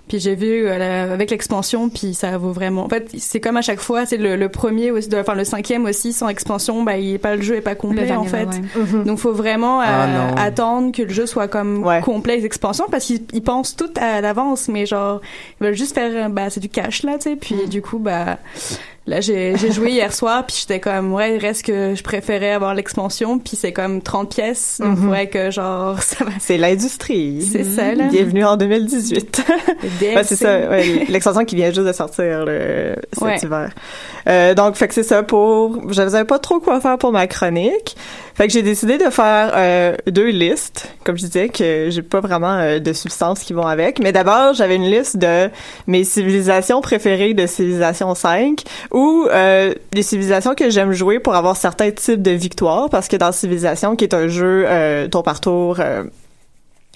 [0.07, 2.85] puis j'ai vu euh, la- avec l'expansion puis ça vaut vraiment.
[2.85, 5.43] En fait c'est comme à chaque fois c'est le, le premier aussi, de- enfin le
[5.43, 8.23] cinquième aussi sans expansion bah il est pas le jeu est pas complet Le en
[8.23, 8.45] fait.
[8.45, 9.03] ouais.
[9.05, 10.35] Donc faut vraiment euh, Ah, non.
[10.37, 12.01] attendre que le jeu soit comme Ouais.
[12.01, 15.21] complet les expansions parce qu'ils ils pensent tout à l'avance mais genre
[15.59, 17.69] ils veulent juste faire euh, bah c'est du cash là tu sais puis Mm.
[17.69, 18.37] du coup bah
[19.07, 22.73] là j'ai joué hier soir puis j'étais comme ouais il reste que je préférais avoir
[22.73, 25.03] l'expansion puis c'est comme 30 pièces donc Mhm.
[25.03, 27.41] faudrait que genre ça va C'est l'industrie.
[27.43, 29.43] c'est ça là Bienvenue en 2018.
[29.99, 30.15] DLC.
[30.15, 33.37] Ouais, c'est ça, ouais, l'extension qui vient juste de sortir le, cet Ouais.
[33.43, 33.69] hiver.
[34.27, 35.91] Euh, donc, fait que c'est ça pour...
[35.91, 37.95] Je ne savais pas trop quoi faire pour ma chronique.
[38.35, 40.93] Fait que j'ai décidé de faire euh, deux listes.
[41.05, 43.99] Comme je disais, que j'ai pas vraiment euh, de substances qui vont avec.
[43.99, 45.49] Mais d'abord, j'avais une liste de
[45.87, 51.55] mes civilisations préférées de Civilisation 5 ou euh, les civilisations que j'aime jouer pour avoir
[51.55, 52.89] certains types de victoires.
[52.89, 55.79] Parce que dans Civilisation, qui est un jeu euh, tour par tour...
[55.79, 56.03] euh,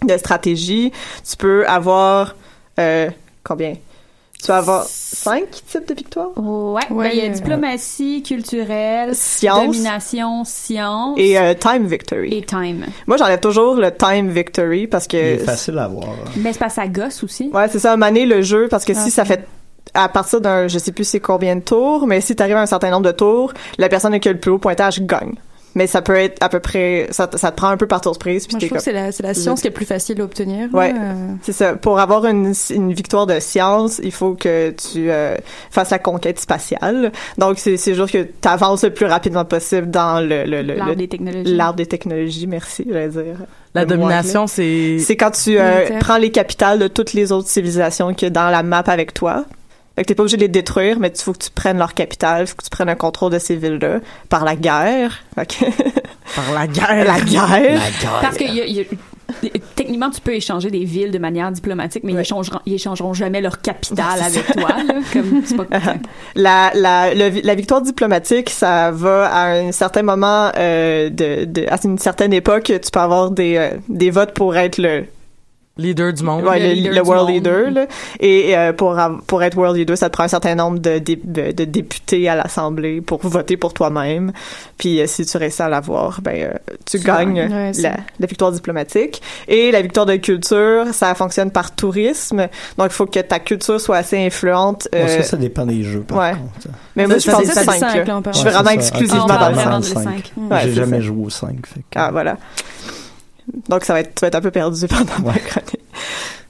[0.04, 0.93] de stratégie,
[1.30, 2.36] tu peux avoir
[3.43, 3.73] combien?
[4.41, 6.30] Tu vas avoir cinq types de victoires?
[6.38, 6.82] Ouais.
[6.89, 7.10] Ouais.
[7.10, 12.38] Ben, il y a diplomatie, culturelle, Science domination, science et euh, time victory.
[12.38, 12.86] et time.
[13.06, 16.08] Moi, j'enlève toujours le time victory parce Il est que facile à voir.
[16.38, 17.49] Mais c'est pas ça gosse aussi.
[17.54, 19.45] Ouais, c'est ça, maner le jeu, parce que Ah, si ça fait
[19.93, 22.65] à partir d'un, je sais plus c'est combien de tours, mais si t'arrives à un
[22.65, 25.34] certain nombre de tours, la personne qui a le plus haut pointage gagne.
[25.75, 28.13] Mais ça peut être à peu près, ça, ça te prend un peu par tour
[28.13, 29.86] de prise, puis Moi, je trouve que c'est la, c'est la science qui est plus
[29.86, 30.67] facile à obtenir.
[30.73, 30.91] Ouais.
[30.95, 31.13] euh.
[31.43, 31.75] c'est ça.
[31.75, 35.36] Pour avoir une, une victoire de science, il faut que tu euh,
[35.69, 37.12] fasses la conquête spatiale.
[37.38, 40.89] Donc, c'est, c'est juste que t'avances le plus rapidement possible dans le, le, le, L'arbre
[40.89, 41.55] le- des technologies.
[41.55, 43.36] l'arbre des technologies, merci, j'allais dire.
[43.75, 44.97] La domination, c'est...
[44.97, 48.32] C'est quand tu euh, prends les capitales de toutes les autres civilisations qu'il y a
[48.32, 49.45] dans la map avec toi.
[49.99, 51.93] Fait que t'es pas obligé de les détruire, mais il faut que tu prennes leur
[51.93, 55.12] capitale, faut que tu prennes un contrôle de ces villes-là par la guerre.
[55.35, 55.65] Fait que-
[56.38, 57.03] Par la guerre.
[57.05, 57.81] la guerre.
[58.21, 62.03] Parce que y a- y a- techniquement, tu peux échanger des villes de manière diplomatique,
[62.05, 64.69] mais ils, échangeront, ils échangeront jamais leur capitale avec toi.
[64.69, 65.65] Là, comme, c'est pas,
[66.35, 71.65] La, la, le- la victoire diplomatique, ça va à un certain moment, euh, de, de,
[71.69, 75.03] à une certaine époque, tu peux avoir des, euh, des votes pour être le,
[75.80, 76.44] Leader du monde.
[76.44, 77.36] ouais, le le, leader le world monde.
[77.36, 77.72] leader.
[77.72, 77.86] Là.
[78.20, 78.96] Et euh, pour,
[79.28, 82.28] pour être world leader, ça te prend un certain nombre de, dé- de, de députés
[82.30, 84.32] à l'Assemblée pour voter pour toi-même.
[84.78, 86.54] Puis euh, si tu réussis à l'avoir, ben, euh,
[86.86, 87.52] tu, Tu gagnes gagnes.
[87.52, 89.22] Ouais, la, la victoire diplomatique.
[89.48, 92.48] Et la victoire de culture, ça fonctionne par tourisme.
[92.78, 94.88] Donc, il faut que ta culture soit assez influente.
[94.92, 96.32] Bon, euh, ça, ça dépend des jeux, par ouais.
[96.32, 96.68] contre.
[96.96, 97.89] Mais Ça, moi, je ça, pense que ça, c'est c'est 5.
[97.92, 98.34] cinq, là, on parle.
[98.36, 98.74] Je suis Ouais, vraiment ça.
[98.76, 99.94] exclusivement dans le vraiment cinq.
[99.94, 100.32] de le cinq.
[100.36, 100.52] 5.
[100.52, 101.04] Ouais, J'ai c'est jamais ça.
[101.04, 101.65] joué au 5.
[101.65, 101.84] Fait que...
[101.96, 102.38] Ah, voilà.
[103.67, 105.79] Donc, ça va être, tu vas être un peu perdu pendant ma chronique.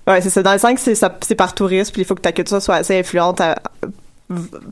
[0.08, 0.42] Ouais, c'est ça.
[0.44, 2.76] Dans le 5, c'est, ça- c'est par tourisme, puis il faut que ta culture soit
[2.76, 3.62] assez influente à-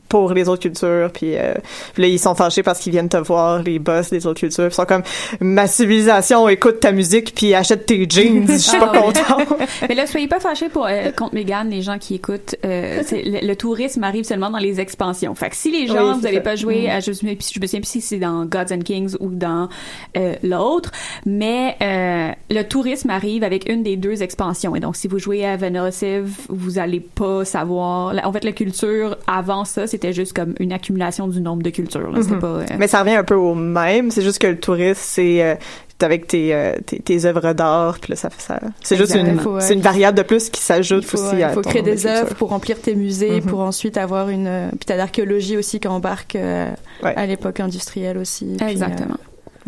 [0.08, 1.54] pour les autres cultures, puis, euh,
[1.94, 4.66] puis là, ils sont fâchés parce qu'ils viennent te voir, les boss des autres cultures,
[4.66, 5.02] ils sont comme,
[5.40, 9.56] ma civilisation écoute ta musique, puis achète tes jeans, je suis pas Ah, content.
[9.88, 12.54] Mais là, soyez pas fâchés pour, euh, contre Megan, les gens qui écoutent.
[12.64, 15.34] Euh, c'est- le, le tourisme arrive seulement dans les expansions.
[15.34, 16.40] Fait que si les gens, Oui, vous ça.
[16.40, 16.90] pas jouer Mhm.
[16.90, 19.68] à, je, me- je me souviens plus si c'est dans Gods and Kings ou dans
[20.16, 20.92] euh, l'autre,
[21.26, 24.76] mais euh, le tourisme arrive avec une des deux expansions.
[24.76, 25.56] Et donc, si vous jouez à
[25.90, 28.14] Civ, vous allez pas savoir.
[28.24, 32.10] En fait, la culture, avant ça, c'était juste comme une accumulation du nombre de cultures.
[32.10, 32.20] là.
[32.20, 32.38] Mhm.
[32.38, 32.46] pas...
[32.46, 35.54] euh, Mais ça revient un peu au même, c'est juste que le tourisme, c'est, euh,
[36.00, 38.60] avec tes, euh, tes, tes œuvres d'art, puis là, ça fait ça.
[38.82, 41.54] C'est juste une, c'est une variable de plus qui s'ajoute Il faut, aussi à il
[41.54, 43.46] faut créer des œuvres pour remplir tes musées, Mhm.
[43.46, 44.68] pour ensuite avoir une.
[44.70, 46.70] Puis t'as l'archéologie aussi qui embarque euh,
[47.02, 47.14] Ouais.
[47.16, 48.54] à l'époque industrielle aussi.
[48.58, 49.16] puis, Exactement.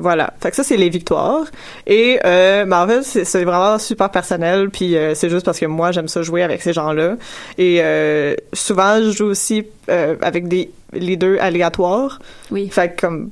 [0.00, 0.32] Voilà.
[0.40, 1.44] Fait que ça, c'est les victoires.
[1.86, 4.70] Et, euh, fait, c'est, vraiment super personnel.
[4.70, 7.16] Puis euh, c'est juste parce que moi, j'aime ça jouer avec ces gens-là.
[7.58, 12.18] Et euh, souvent, je joue aussi euh, avec des leaders aléatoires.
[12.50, 12.68] Oui.
[12.70, 13.30] Fait que comme...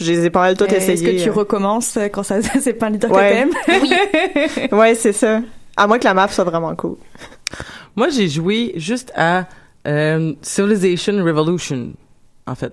[0.00, 0.94] Je les ai pas mal tout euh, essayé.
[0.94, 3.46] Est-ce que tu recommences quand ça c'est pas un leader Ouais.
[3.46, 5.40] que t'aimes Ouais, c'est ça.
[5.76, 6.96] À moins que la map soit vraiment cool.
[7.94, 9.44] Moi, j'ai joué juste à
[9.86, 11.92] euh, Civilization Revolution,
[12.46, 12.72] en fait.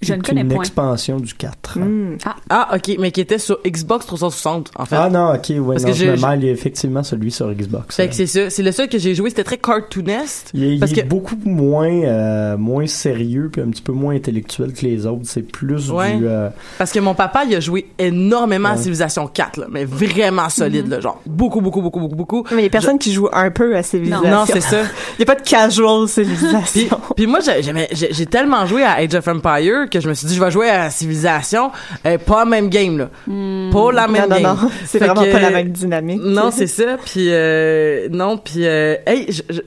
[0.00, 0.60] Je ne C'est connais une point.
[0.60, 1.80] expansion du 4.
[1.80, 2.18] Mm.
[2.50, 4.94] Ah, ok, mais qui était sur Xbox 360, en fait.
[4.96, 7.32] Ah non, ok, ouais, Parce non, que je me mêle, il y a effectivement celui
[7.32, 7.96] sur Xbox.
[7.96, 8.48] Fait que c'est ça.
[8.48, 9.30] C'est le seul que j'ai joué.
[9.30, 10.50] C'était très cartooniste.
[10.54, 14.14] Il est, il est que- beaucoup moins euh, moins sérieux puis un petit peu moins
[14.14, 15.22] intellectuel que les autres.
[15.24, 16.16] C'est plus Ouais.
[16.16, 18.76] du euh, Parce que mon papa, il a joué énormément à.
[18.76, 22.44] Civilization 4, là, mais vraiment solide, là, genre beaucoup, beaucoup, beaucoup, beaucoup, beaucoup.
[22.52, 24.30] Mais il y a personne qui joue un peu à Civilization.
[24.30, 24.82] Non, c'est ça.
[25.18, 27.00] Il y a pas de casual Puis, civilisation.
[27.16, 27.40] puis moi,
[27.90, 30.68] j'ai tellement joué à Age of Empire que je me suis dit, je vais jouer
[30.70, 31.70] à Civilization,
[32.06, 33.08] euh, pas la même game, là.
[33.72, 34.42] Pas la même non, game.
[34.42, 34.56] non.
[34.86, 36.20] C'est vraiment que- pas la même dynamique.
[36.22, 36.96] Non, c'est ça.
[37.04, 39.60] Puis euh, non, puis euh, hey, je- je-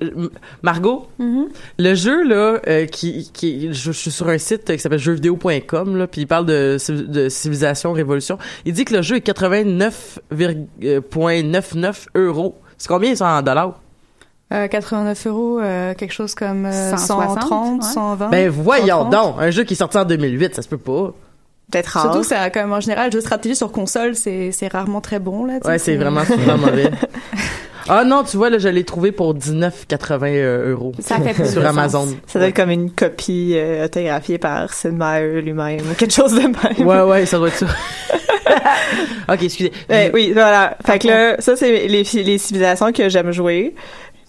[0.61, 1.47] Margot, Mhm.
[1.79, 5.97] le jeu là, euh, qui, qui, je, je suis sur un site qui s'appelle jeuxvideo.com
[5.97, 8.37] là, puis il parle de, de civilisation révolution.
[8.65, 12.55] Il dit que le jeu est 89,99 euros.
[12.77, 13.79] C'est combien ça en dollars?
[14.51, 17.87] Euh, 89 euros, euh, quelque chose comme euh, 160, 130, ouais.
[17.87, 18.29] 120.
[18.29, 19.11] Ben voyons 130.
[19.11, 21.13] donc, un jeu qui est sorti en 2008, ça se peut pas.
[21.71, 22.03] Peut-être rare.
[22.03, 24.99] Surtout, c'est quand même en général, le jeu de stratégie sur console, c'est c'est rarement
[24.99, 25.53] très bon là.
[25.55, 26.91] tu sais, Ouais, c'est vraiment souvent mauvais.
[27.89, 31.51] Ah non, tu vois là, je l'ai trouvé pour 19,80 euh, euros Ça fait plus
[31.51, 32.05] sur Amazon.
[32.05, 32.15] sens.
[32.27, 36.33] Ça doit être comme une copie euh, autographiée par Sid Meier lui-même ou quelque chose
[36.33, 36.87] de même.
[36.87, 37.65] Ouais, ouais, ça doit être ça.
[39.33, 39.71] ok, excusez.
[39.89, 40.77] Ouais, oui, voilà.
[40.85, 43.73] Fait que là, ça, c'est les, les civilisations que j'aime jouer.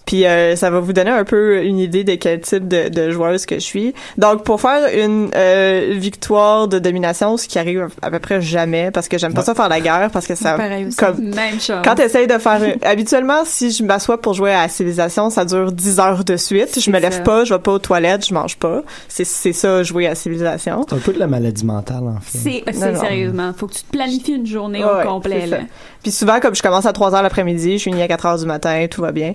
[0.05, 3.09] Puis euh, ça va vous donner un peu une idée de quel type de, de
[3.11, 3.93] joueuse que je suis.
[4.17, 8.91] Donc pour faire une euh, victoire de domination, ce qui arrive à peu près jamais,
[8.91, 9.45] parce que j'aime pas Ouais.
[9.45, 10.97] ça faire la guerre, parce que ça Pareil aussi.
[10.97, 11.77] comme Même chose.
[11.83, 15.71] quand t'essayes de faire habituellement si je m'assois pour jouer à la civilisation ça dure
[15.71, 17.19] 10 heures de suite je me C'est lève ça.
[17.21, 20.15] pas je vais pas aux toilettes je mange pas c'est c'est ça jouer à la
[20.15, 22.63] civilisation c'est un peu de la maladie mentale en fait.
[22.63, 23.51] C'est, sérieusement.
[23.57, 25.57] Faut que tu te planifies une journée Ouais, au complet, là.
[26.01, 28.45] Puis souvent, comme je commence à 3 heures l'après-midi, je finis à 4 heures du
[28.45, 29.33] matin, tout va bien.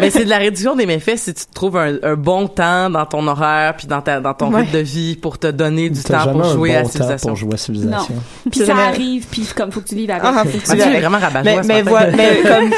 [0.00, 3.06] Mais c'est de la réduction des méfaits si tu trouves un, un bon temps dans
[3.06, 4.60] ton horaire puis dans ta dans ton Ouais.
[4.62, 7.36] rythme de vie pour te donner du temps pour un jouer bon à temps pour
[7.36, 8.14] jouer à Civilization.
[8.50, 10.22] Puis C'est ça jamais- arrive, puis comme faut que tu vives avec.
[10.24, 12.70] Ah, faut que tu vives vraiment rabat mais, mais, voilà, mais comme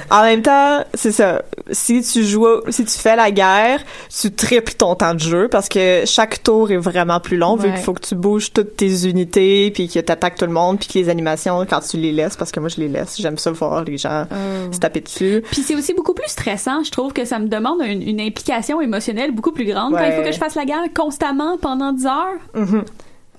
[0.10, 1.42] en même temps, c'est ça.
[1.70, 3.80] Si tu joues, si tu fais la guerre,
[4.20, 7.70] tu triples ton temps de jeu parce que chaque tour est vraiment plus long vu
[7.70, 10.88] qu'il faut que tu bouges toutes tes unités puis que t'attaques tout le monde puis
[10.88, 13.52] que les animations quand tu les laisses parce que moi je les laisse, j'aime ça
[13.52, 14.26] voir les gens
[14.72, 15.44] se taper dessus.
[15.52, 16.82] Puis c'est aussi beaucoup plus stressant.
[16.82, 20.12] Je trouve que ça me demande une, une implication émotionnelle beaucoup plus grande quand il
[20.12, 22.12] faut que je fasse la guerre constamment pendant 10 heures.
[22.54, 22.84] Mhm.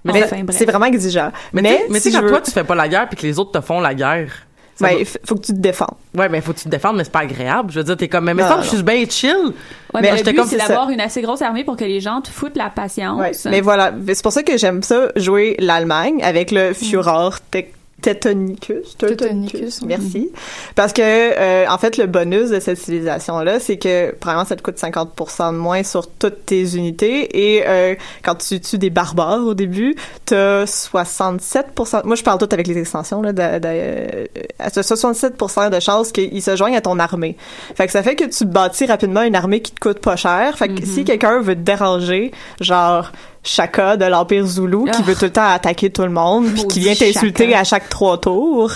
[0.06, 0.56] Mais Mais Enfin, bref.
[0.58, 1.32] c'est vraiment exigeant.
[1.54, 3.17] Mais, Mais, tu sais- mais si quand veux- toi tu fais pas la guerre puis
[3.17, 4.32] que les autres te font la guerre.
[4.76, 5.95] ça ben, faut que tu te défends.
[6.17, 7.71] Ouais, mais faut que tu te défendes, mais c'est pas agréable.
[7.71, 8.62] Je veux dire, t'es comme, mais non.
[8.63, 9.30] je suis bien chill.
[9.34, 9.52] Ouais,
[9.93, 11.99] Mais mais, j'étais le but, comme c'est d'avoir une assez grosse armée pour que les
[12.02, 13.19] gens te foutent la patience.
[13.19, 13.32] Ouais.
[13.45, 17.60] Mais voilà, c'est pour ça que j'aime ça jouer l'Allemagne avec le Führer Te-
[18.03, 18.97] Teutonicus.
[18.97, 19.87] Teutonicus, ouais.
[19.87, 20.29] Merci.
[20.75, 24.57] Parce que euh, en fait le bonus de cette civilisation là, c'est que vraiment ça
[24.57, 28.89] te coûte 50% de moins sur toutes tes unités et euh, quand tu tues des
[28.89, 32.05] barbares au début, t'as 67%.
[32.05, 34.25] Moi je parle tout avec les extensions là, de, de, euh,
[34.57, 37.37] t'as 67% de chances qu'ils se joignent à ton armée.
[37.75, 40.57] Fait que ça fait que tu bâtis rapidement une armée qui te coûte pas cher.
[40.57, 43.11] Fait que si quelqu'un veut te déranger, genre
[43.43, 45.03] Shaka de l'Empire Zulu qui Ah.
[45.03, 48.19] veut tout le temps attaquer tout le monde puis qui vient t'insulter à chaque trois
[48.19, 48.71] tours,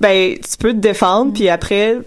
[0.00, 1.98] ben tu peux te défendre puis après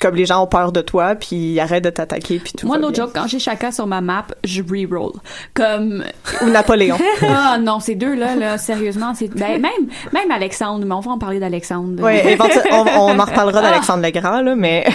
[0.00, 2.78] comme les gens ont peur de toi puis ils arrêtent de t'attaquer puis tout Moi,
[2.78, 5.12] no joke, quand j'ai Chaka sur ma map, je reroll.
[5.52, 6.04] Comme,
[6.40, 6.96] ou Napoléon.
[7.28, 11.18] ah non, ces deux-là, là, sérieusement, c'est, ben, même, même Alexandre, mais on va en
[11.18, 12.08] parler d'Alexandre.
[12.08, 13.68] Éventuellement, on, on en reparlera Ah.
[13.70, 14.86] d'Alexandre le Grand là, mais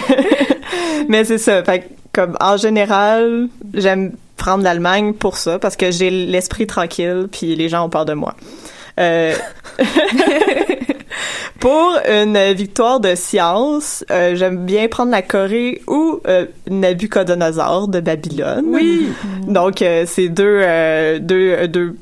[1.08, 1.62] mais c'est ça.
[1.62, 4.12] Fait que, comme en général, j'aime
[4.46, 8.12] prendre l'Allemagne pour ça parce que j'ai l'esprit tranquille puis les gens ont peur de
[8.12, 8.36] moi.
[9.00, 9.34] Euh,
[11.58, 17.98] pour une victoire de science, euh, j'aime bien prendre la Corée ou euh, Nabucodonosor de
[17.98, 18.66] Babylone.
[18.68, 19.08] Oui.
[19.48, 20.62] Donc euh, c'est deux
[21.18, 21.96] deux deux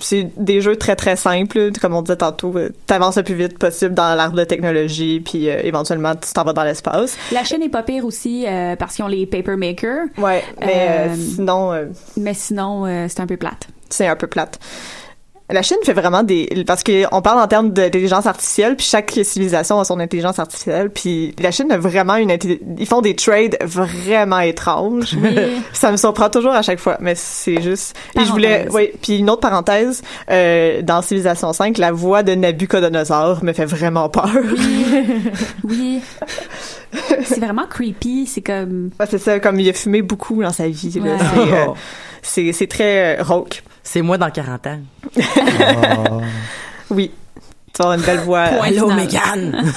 [0.00, 3.58] c'est des jeux très très simples comme on disait tantôt euh, t'avances le plus vite
[3.58, 7.62] possible dans l'arbre de technologie puis euh, éventuellement tu t'en vas dans l'espace La Chine
[7.62, 10.06] est pas pire aussi, euh, parce qu'ils ont les paper makers.
[10.18, 13.68] ouais mais euh, sinon Mais sinon, c'est un peu plate.
[13.88, 14.58] c'est un peu plate
[15.52, 19.10] la Chine fait vraiment des parce que on parle en termes d'intelligence artificielle puis chaque
[19.22, 22.36] civilisation a son intelligence artificielle puis la Chine a vraiment une
[22.78, 25.36] ils font des trades vraiment étranges Oui.
[25.72, 29.18] ça me surprend toujours à chaque fois mais c'est juste et je voulais oui puis
[29.18, 34.30] une autre parenthèse euh, dans Civilisation 5 la voix de Nabucodonosor me fait vraiment peur
[35.64, 36.00] Oui.
[37.24, 38.26] c'est vraiment creepy.
[38.26, 38.90] C'est comme.
[38.98, 41.00] Ouais, c'est ça comme il a fumé beaucoup dans sa vie.
[41.00, 41.16] Ouais.
[42.22, 44.78] c'est euh, très euh, rauque C'est moi dans 40 ans.
[46.90, 47.10] oui
[47.72, 48.90] tu vas avoir une belle voix Hello.
[48.90, 49.64] Megan!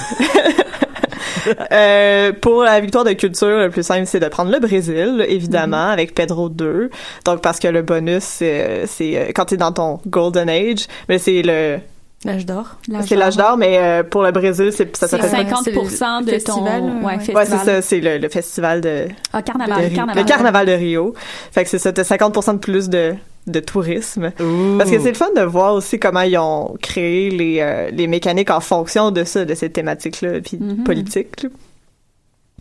[1.72, 5.88] Euh, pour la victoire de culture, le plus simple, c'est de prendre le Brésil, évidemment,
[5.90, 6.88] avec Pedro 2.
[7.26, 11.18] Donc, parce que le bonus, c'est, c'est euh, quand t'es dans ton Golden Age, mais
[11.18, 11.80] c'est le,
[12.24, 12.76] L'âge d'or.
[13.06, 15.46] c'est l'âge d'or, mais euh, pour le Brésil, c'est, ça C'est s'appelle...
[15.46, 16.24] 50% c'est le de ton.
[16.30, 17.14] festival, ouais, ouais.
[17.16, 17.36] festival.
[17.36, 19.78] Ouais, c'est ça, c'est le, le festival de, Ah, de carnaval.
[19.84, 19.94] Rio.
[19.96, 20.22] carnaval.
[20.22, 21.14] Le carnaval de Rio.
[21.52, 23.14] Fait que c'est ça, t'as 50% de plus de,
[23.46, 24.30] de tourisme.
[24.78, 28.06] Parce que c'est le fun de voir aussi comment ils ont créé les, euh, les
[28.06, 30.84] mécaniques en fonction de ça, de cette thématique-là, puis Mhm.
[30.84, 31.42] politique.
[31.42, 31.48] là.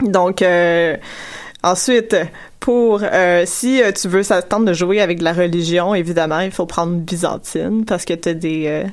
[0.01, 0.97] Donc, euh,
[1.63, 2.15] ensuite,
[2.59, 6.51] pour euh, si euh, tu veux s'attendre de jouer avec de la religion, évidemment, il
[6.51, 8.83] faut prendre byzantine parce que t'as des euh,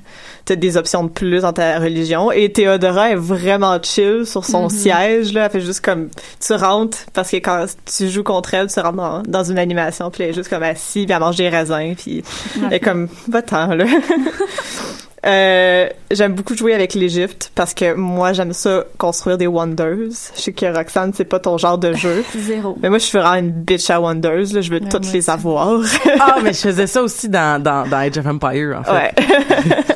[0.44, 2.32] t'as des options de plus dans ta religion.
[2.32, 4.70] Et Théodora est vraiment chill sur son Mhm.
[4.70, 5.44] siège là.
[5.44, 6.08] Elle fait juste comme
[6.44, 10.10] tu rentres parce que quand tu joues contre elle, tu rentres dans, dans une animation
[10.10, 12.24] puis elle est juste comme assise puis elle mange des raisins puis
[12.66, 13.84] elle est comme va-t'en là.
[15.26, 20.08] Euh, j'aime beaucoup jouer avec l'Égypte parce que moi j'aime ça construire des wonders.
[20.34, 22.78] Je sais que Roxane c'est pas ton genre de jeu, Zéro.
[22.80, 25.12] mais moi je suis vraiment une bitch à wonders là, je veux Ouais, toutes moi
[25.12, 25.80] les avoir.
[26.20, 28.92] ah, mais je faisais ça aussi dans, dans, dans Age of Empire, en fait.
[28.92, 29.76] ouais.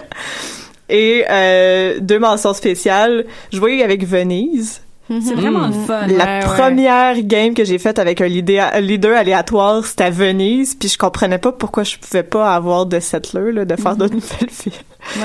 [0.91, 4.83] Et euh, deux mentions spéciales, jouer avec Venise.
[5.09, 6.07] C'est vraiment le fun.
[6.07, 6.41] La ouais.
[6.41, 10.89] première game que j'ai faite avec un leader, un leader aléatoire, c'était à Venise, puis
[10.89, 14.49] je comprenais pas pourquoi je pouvais pas avoir de settler, là, de faire de nouvelles
[14.65, 14.73] villes.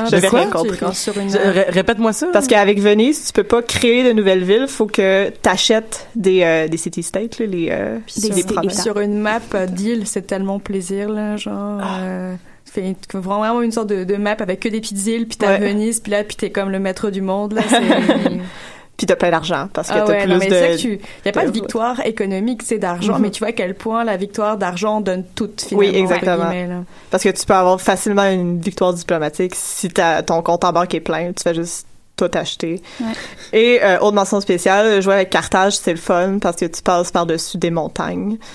[0.09, 0.77] J'avais rien compris.
[1.15, 1.37] Une
[1.69, 2.27] Répète-moi ça.
[2.33, 6.67] Parce qu'avec Venise, tu peux pas créer de nouvelles villes, faut que t'achètes des euh,
[6.67, 8.83] des city states, là, les euh, des, sur, des provinces.
[8.83, 11.79] sur une map euh, d'île, c'est tellement plaisir, là, genre...
[11.81, 12.01] Ah.
[12.01, 15.57] euh, fait vraiment une sorte de, de map avec que des petites îles, puis t'as
[15.57, 15.69] Ouais.
[15.69, 17.79] Venise, puis là, puis t'es comme le maître du monde, là, c'est...
[18.99, 20.51] Puis t'as plein d'argent parce que Ah t'as ouais, plus non, mais de.
[20.53, 20.99] c'est que tu...
[21.25, 23.21] Y a pas de de- victoire économique, c'est d'argent, Mhm.
[23.21, 25.89] mais tu vois à quel point la victoire d'argent donne toute, finalement.
[25.89, 26.83] Oui, exactement.
[27.09, 30.93] Parce que tu peux avoir facilement une victoire diplomatique si t'as ton compte en banque
[30.93, 31.87] est plein, tu fais juste
[32.27, 32.81] tout acheter.
[32.99, 33.07] Ouais.
[33.53, 37.11] Et euh, autre mention spéciale, jouer avec cartage, c'est le fun parce que tu passes
[37.11, 38.37] par-dessus des montagnes.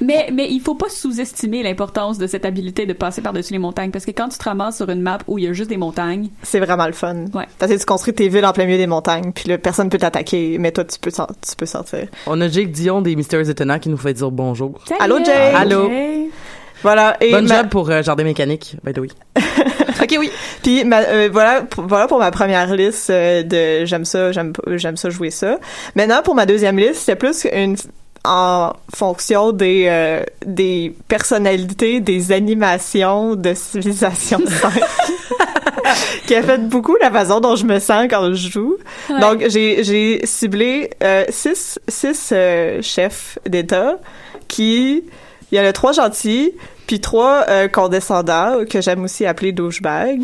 [0.00, 3.90] Mais, mais il faut pas sous-estimer l'importance de cette habileté de passer par-dessus les montagnes
[3.90, 5.76] parce que quand tu te ramasses sur une map où il y a juste des
[5.76, 7.26] montagnes, C'est vraiment le fun.
[7.34, 7.46] Ouais.
[7.58, 9.98] Parce que tu construis tes villes en plein milieu des montagnes, puis là, personne peut
[9.98, 12.08] t'attaquer, mais toi, tu peux, sor- tu peux sortir.
[12.26, 14.80] On a Jake Dion des Mystérieux Étonnants qui nous fait dire bonjour.
[14.86, 15.00] Salut!
[15.00, 16.28] Allô, Jay?
[16.82, 17.16] Voilà.
[17.20, 19.08] Et Bonne ma- job pour euh, Jardin Mécanique, by the way.
[20.02, 20.30] Ok, oui.
[20.62, 24.54] Puis ma- euh, voilà, pour, voilà pour ma première liste euh, de j'aime ça, j'aime
[24.66, 25.58] j'aime ça jouer ça.
[25.94, 27.76] Maintenant pour ma deuxième liste, c'est plus une
[28.24, 34.80] en fonction des euh, des personnalités, des animations de Civilisation 5.
[36.26, 38.76] qui a fait beaucoup la façon dont je me sens quand je joue.
[39.10, 39.20] Ouais.
[39.20, 43.98] Donc j'ai j'ai ciblé euh, six six euh, chefs d'État
[44.48, 45.04] qui
[45.52, 46.52] il y a trois gentils
[46.90, 50.18] puis trois euh, condescendants que j'aime aussi appeler douchebags.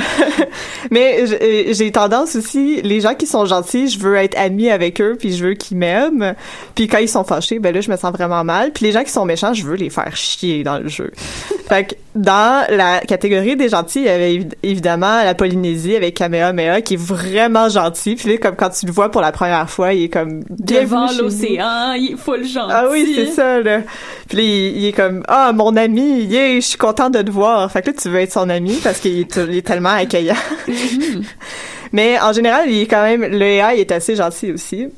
[0.90, 4.98] Mais euh, j'ai tendance aussi les gens qui sont gentils, je veux être amie avec
[5.02, 6.34] eux puis je veux qu'ils m'aiment.
[6.74, 8.72] Puis quand ils sont fâchés, ben là je me sens vraiment mal.
[8.72, 11.12] Puis les gens qui sont méchants, je veux les faire chier dans le jeu.
[11.68, 16.14] fait que dans la catégorie des gentils, il y avait évi- évidemment la Polynésie avec
[16.14, 18.14] Kamehameha qui est vraiment gentil.
[18.14, 21.08] Puis là comme quand tu le vois pour la première fois, il est comme devant
[21.12, 22.72] l'océan, il est full gentil.
[22.74, 23.80] Ah oui, c'est ça, là.
[24.28, 27.30] Puis là, il, il est comme, ah, mon ami, yeah, je suis content de te
[27.30, 27.70] voir.
[27.70, 30.34] Fait que là, tu veux être son ami parce qu'il est, tellement accueillant.
[31.92, 34.88] Mais en général, il est quand même, le AI est assez gentil aussi.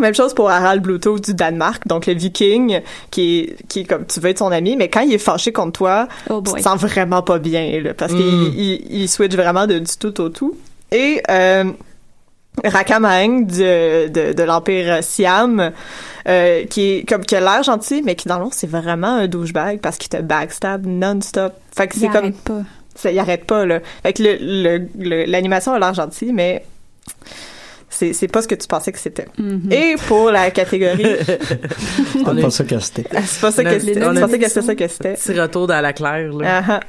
[0.00, 2.80] Même chose pour Harald Bluetooth du Danemark, donc le viking,
[3.12, 5.52] qui est, qui est comme, tu veux être son ami, mais quand il est fâché
[5.52, 8.16] contre toi, Oh tu te sens vraiment pas bien, là, parce Mm.
[8.16, 10.56] qu'il il, il switch vraiment de, du tout au tout.
[10.90, 11.64] Et, euh,
[12.62, 15.72] Rakamang de, de, de l'Empire Siam,
[16.28, 19.16] euh, qui est comme qui a l'air gentil, mais qui dans le fond c'est vraiment
[19.16, 21.52] un douchebag parce qu'il te backstab non-stop.
[21.76, 22.62] Fait que Il c'est comme arrête pas.
[22.94, 23.80] ça y arrête pas là.
[24.02, 26.64] Fait que le le- le- l'animation a l'air gentil, mais
[27.90, 29.26] c'est c'est pas ce que tu pensais que c'était.
[29.38, 29.70] Mhm.
[29.72, 31.04] Et pour la catégorie,
[32.12, 33.04] C'est pas ça que c'était.
[33.24, 34.04] c'est pas ça que c'était.
[34.04, 35.14] on a- Tu pensais que c'était ça que c'était.
[35.14, 36.62] Petit retour dans la claire, là.
[36.64, 36.80] Ah, ah.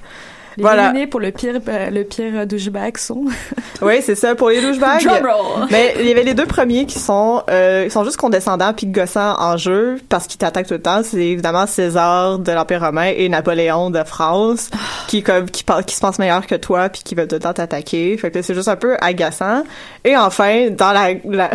[0.57, 0.87] Les Voilà.
[0.87, 3.25] nominés pour le pire, euh, le pire douchebag sont.
[3.81, 5.03] Oui, c'est ça pour les douchebags.
[5.03, 5.67] Drumroll!
[5.69, 8.87] Mais il y avait les deux premiers qui sont euh, ils sont juste condescendants puis
[8.87, 11.01] gossants en jeu parce qu'ils t'attaquent tout le temps.
[11.03, 14.69] C'est évidemment César de l'Empire romain et Napoléon de France
[15.07, 17.51] qui comme qui, qui se pensent meilleurs que toi puis qui veulent tout le temps
[17.53, 18.17] t'attaquer.
[18.17, 19.63] Fait que c'est juste un peu agaçant.
[20.05, 21.49] Et enfin, dans la, la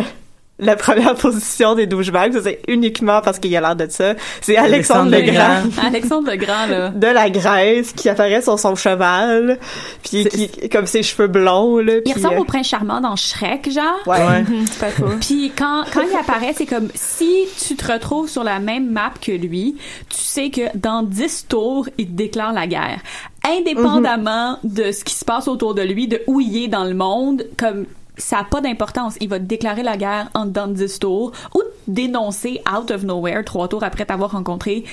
[0.61, 4.13] la première position des douchebags, ça, c'est uniquement parce qu'il a l'air de ça.
[4.39, 6.89] C'est Alexandre, Alexandre le Grand Alexandre le Grand, là.
[6.89, 9.59] de la Grèce qui apparaît sur son cheval
[10.03, 13.69] puis qui comme ses cheveux blonds là Il ressemble euh, au prince charmant dans Shrek,
[13.71, 13.85] genre.
[14.07, 14.21] ouais.
[14.21, 14.43] Ouais.
[15.21, 19.11] Puis quand, quand il apparaît, c'est comme si tu te retrouves sur la même map
[19.19, 19.75] que lui,
[20.09, 22.99] tu sais que dans 10 tours, il te déclare la guerre.
[23.43, 26.93] Indépendamment de ce qui se passe autour de lui, de où il est dans le
[26.93, 27.85] monde, comme
[28.17, 29.15] ça n'a pas d'importance.
[29.21, 32.91] Il va te déclarer la guerre en dedans de 10 tours ou te dénoncer out
[32.91, 34.83] of nowhere trois tours après t'avoir rencontré.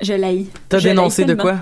[0.00, 0.46] Je l'haïs.
[0.68, 1.56] T'as dénoncé de quoi?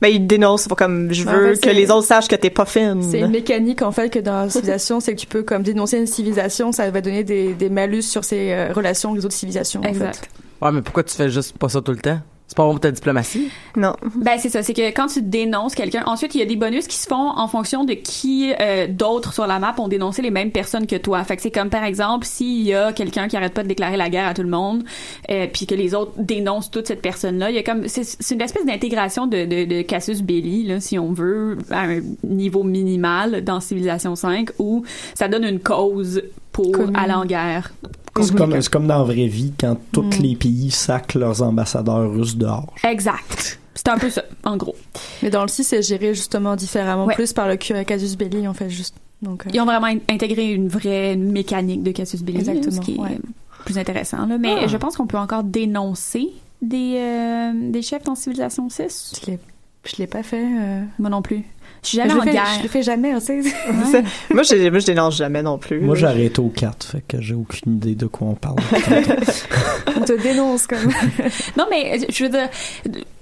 [0.00, 2.34] Ben, il te dénonce pour comme je En veux fait, que les autres sachent que
[2.34, 3.02] t'es pas fine.
[3.02, 5.98] C'est une mécanique en fait que dans la civilisation, c'est que tu peux comme dénoncer
[5.98, 9.34] une civilisation, ça va donner des, des malus sur ses euh, relations avec les autres
[9.36, 9.80] civilisations.
[9.80, 10.16] En Exact.
[10.16, 10.28] fait.
[10.64, 12.18] Ouais, mais pourquoi tu fais juste pas ça tout le temps?
[12.48, 13.50] C'est pas bon pour ta diplomatie?
[13.76, 13.94] Non.
[14.16, 16.86] Ben c'est ça, c'est que quand tu dénonces quelqu'un, ensuite il y a des bonus
[16.86, 20.30] qui se font en fonction de qui euh, d'autres sur la map ont dénoncé les
[20.30, 21.24] mêmes personnes que toi.
[21.24, 23.96] Fait que c'est comme par exemple s'il y a quelqu'un qui arrête pas de déclarer
[23.96, 24.84] la guerre à tout le monde,
[25.30, 28.34] euh, puis que les autres dénoncent toute cette personne-là, il y a comme c'est c'est
[28.34, 32.64] une espèce d'intégration de, de, de casus belli là, si on veut, à un niveau
[32.64, 36.96] minimal dans Civilisation 5 où ça donne une cause pour Commune.
[36.96, 37.72] aller en guerre.
[38.20, 42.10] C'est comme, c'est comme dans la vraie vie quand tous les pays sacent leurs ambassadeurs
[42.12, 42.74] russes dehors.
[42.84, 43.58] Exact.
[43.74, 44.76] C'est un peu ça, en gros.
[45.22, 47.14] Mais dans le 6, c'est géré justement différemment, Ouais.
[47.14, 48.94] plus par le casus belli en fait juste.
[49.22, 52.80] Donc, euh, Ils ont vraiment in- intégré une vraie mécanique de casus belli, Exactement, ce
[52.80, 53.18] qui est ouais.
[53.64, 54.26] plus intéressant.
[54.26, 54.36] Là.
[54.36, 54.66] Mais Ah.
[54.66, 56.28] je pense qu'on peut encore dénoncer
[56.60, 59.14] des, euh, des chefs dans Civilisation 6.
[59.24, 59.38] je l'ai,
[59.84, 60.44] je l'ai pas fait.
[60.44, 61.42] euh, Moi non plus.
[61.82, 62.46] Je suis jamais en fais, guerre.
[62.58, 63.42] je le fais jamais, tu sais.
[63.90, 65.80] Ça, moi, je, moi, je dénonce jamais non plus.
[65.80, 68.56] Moi, j'ai arrêté aux 4, fait que j'ai aucune idée de quoi on parle.
[69.96, 70.78] On te dénonce comme.
[71.56, 72.48] Non, mais je veux dire,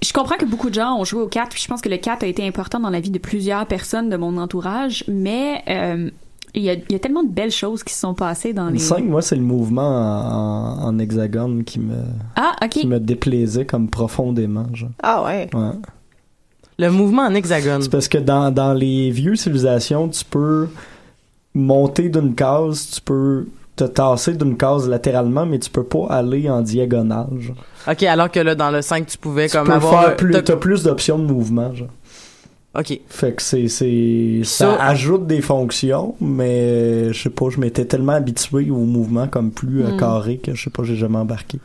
[0.03, 1.97] je comprends que beaucoup de gens ont joué au 4, puis je pense que le
[1.97, 6.09] 4 a été important dans la vie de plusieurs personnes de mon entourage, mais euh,
[6.53, 8.65] il y, a, il y a tellement de belles choses qui se sont passées dans
[8.67, 8.79] Le les...
[8.79, 11.95] 5, moi, c'est le mouvement en, en hexagone qui me,
[12.35, 12.69] Ah, ok.
[12.69, 14.67] qui me déplaisait comme profondément.
[14.73, 14.89] Genre.
[15.01, 15.49] Ah ouais.
[15.53, 15.71] Ouais.
[16.81, 17.81] Le mouvement en hexagone.
[17.83, 20.67] C'est parce que dans, dans les vieux civilisations, tu peux
[21.53, 26.49] monter d'une case, tu peux te tasser d'une case latéralement, mais tu peux pas aller
[26.49, 27.27] en diagonale.
[27.39, 27.55] genre.
[27.89, 30.03] Ok, alors que là, dans le 5, tu pouvais Tu comme peux avoir...
[30.05, 31.73] faire plus, t'as- plus d'options de mouvement.
[31.73, 31.87] Genre.
[32.77, 32.99] Ok.
[33.09, 37.85] Fait que c'est, c'est, ça, Ça- ajoute des fonctions, mais je sais pas, je m'étais
[37.85, 39.97] tellement habitué au mouvement comme plus euh, Mm.
[39.97, 41.59] carré que je sais pas, j'ai jamais embarqué.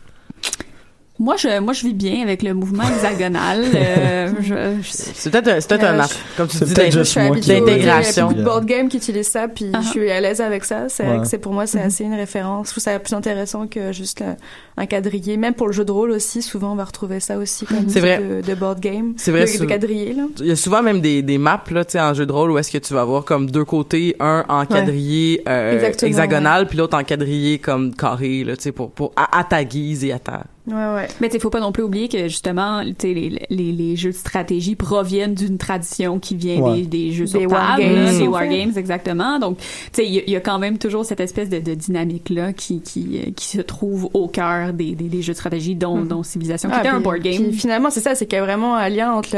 [1.18, 3.64] Moi, je, moi, je vis bien avec le mouvement hexagonal.
[3.74, 6.02] Euh, je, je- C'est peut-être un, c'est peut-être un Euh,
[6.36, 7.22] comme tu c'est dis, D'intégration.
[7.22, 9.80] Il y a beaucoup de board games qui utilisent ça, puis Ah.
[9.82, 10.88] je suis à l'aise avec ça.
[10.88, 11.22] C'est vrai Ouais.
[11.22, 11.86] que c'est pour moi, c'est Mhm.
[11.86, 12.66] assez une référence.
[12.66, 14.34] Je trouve ça plus intéressant que juste le-
[14.76, 15.36] un quadrillé.
[15.38, 17.94] Même pour le jeu de rôle aussi, souvent on va retrouver ça aussi comme C'est
[17.94, 18.18] type vrai.
[18.42, 19.14] De, de board game.
[19.16, 20.24] C'est vrai, De, de quadrillé, là.
[20.40, 22.50] Il y a souvent même des, des maps là, tu sais, en jeu de rôle
[22.50, 26.76] où est-ce que tu vas avoir comme deux côtés, un en quadrillé euh, hexagonal, puis
[26.76, 30.12] l'autre en quadrillé comme carré là, tu sais, pour pour à, à ta guise et
[30.12, 30.44] à ta.
[30.66, 31.08] Ouais, ouais.
[31.20, 34.10] Mais il faut pas non plus oublier que justement, tu sais, les, les, les jeux
[34.10, 36.80] de stratégie proviennent d'une tradition qui vient Ouais.
[36.82, 39.38] des, des jeux Des sur table, wargames, là, des wargames exactement.
[39.38, 41.58] Donc, tu sais, il y, a- il y a quand même toujours cette espèce de,
[41.60, 45.32] de dynamique là qui, qui euh, qui se trouve au cœur des, des, des jeux
[45.34, 47.44] de stratégie, dont, dont Civilisation, qui Ah, était un board game.
[47.44, 49.36] Puis finalement, c'est ça, c'est qu'il y a vraiment un lien entre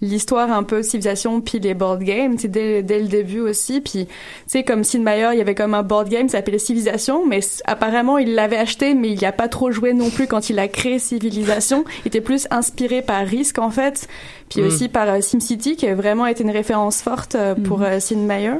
[0.00, 3.80] l'histoire un peu civilisation puis les board games, c'est dès, dès le début aussi.
[3.80, 4.12] Puis, tu
[4.46, 7.40] sais, comme Sid Meier, il y avait comme un board game qui s'appelait Civilisation, mais
[7.64, 10.47] apparemment, il l'avait acheté, mais il n'y a pas trop joué non plus quand il
[10.58, 11.84] a créé Civilisation.
[12.04, 14.06] Il était plus inspiré par Risk, en fait,
[14.48, 14.66] puis Mm.
[14.66, 17.84] aussi par euh, SimCity, qui a vraiment été une référence forte euh, pour Mhm.
[17.84, 18.52] euh, Sid Meier.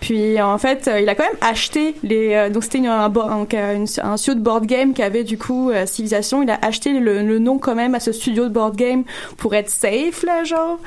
[0.00, 2.32] Puis en fait, euh, il a quand même acheté les.
[2.34, 5.70] euh, donc c'était une- un, un, un studio de board game qui avait du coup
[5.70, 6.42] euh, Civilisation.
[6.42, 9.04] Il a acheté le, le nom quand même à ce studio de board game
[9.36, 10.78] pour être safe là, genre.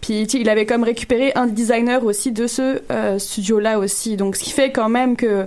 [0.00, 4.16] Puis il avait comme récupéré un des designers aussi de ce euh, studio-là aussi.
[4.16, 5.46] Donc ce qui fait quand même que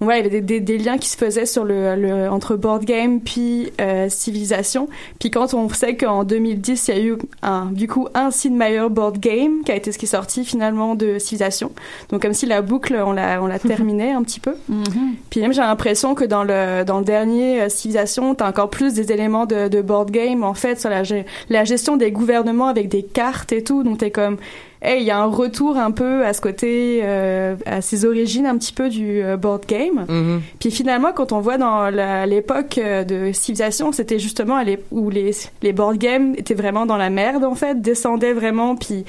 [0.00, 2.54] voilà, il y avait des, des, des liens qui se faisaient sur le, le entre
[2.56, 4.88] board game puis euh, civilisation.
[5.18, 8.52] Puis quand on sait qu'en 2010 il y a eu un du coup un Sid
[8.52, 11.72] Meier board game qui a été ce qui est sorti finalement de civilisation.
[12.10, 14.54] Donc comme si la boucle on la on la terminait un petit peu.
[14.68, 15.16] Mhm.
[15.30, 18.94] Puis même j'ai l'impression que dans le dans le dernier euh, civilisation t'as encore plus
[18.94, 21.02] des éléments de, de board game en fait sur la
[21.48, 23.82] la gestion des gouvernements avec des cartes et tout.
[23.82, 24.36] Donc t'es comme
[24.80, 28.46] Hey, il y a un retour un peu à ce côté, euh, à ses origines
[28.46, 30.04] un petit peu du euh, board game.
[30.08, 30.40] Mhm.
[30.60, 34.62] Puis finalement, quand on voit dans la- l'époque euh, de civilisation, c'était justement à
[34.92, 39.04] où les, les board games étaient vraiment dans la merde, en fait, descendaient vraiment, puis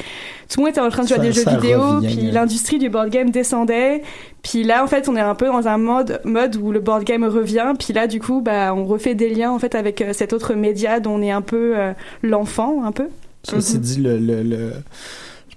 [0.50, 2.08] tout le monde était en train de jouer à Ça- des jeux ça vidéo, revient,
[2.18, 2.32] puis hein.
[2.34, 4.02] l'industrie du board game descendait.
[4.42, 7.04] Puis là, en fait, on est un peu dans un mode, mode où le board
[7.04, 10.14] game revient, puis là, du coup, bah, on refait des liens, en fait, avec euh,
[10.14, 11.92] cet autre média dont on est un peu euh,
[12.24, 13.06] l'enfant, un peu.
[13.44, 13.82] Ceci Mhm.
[13.82, 14.72] dit, le, le,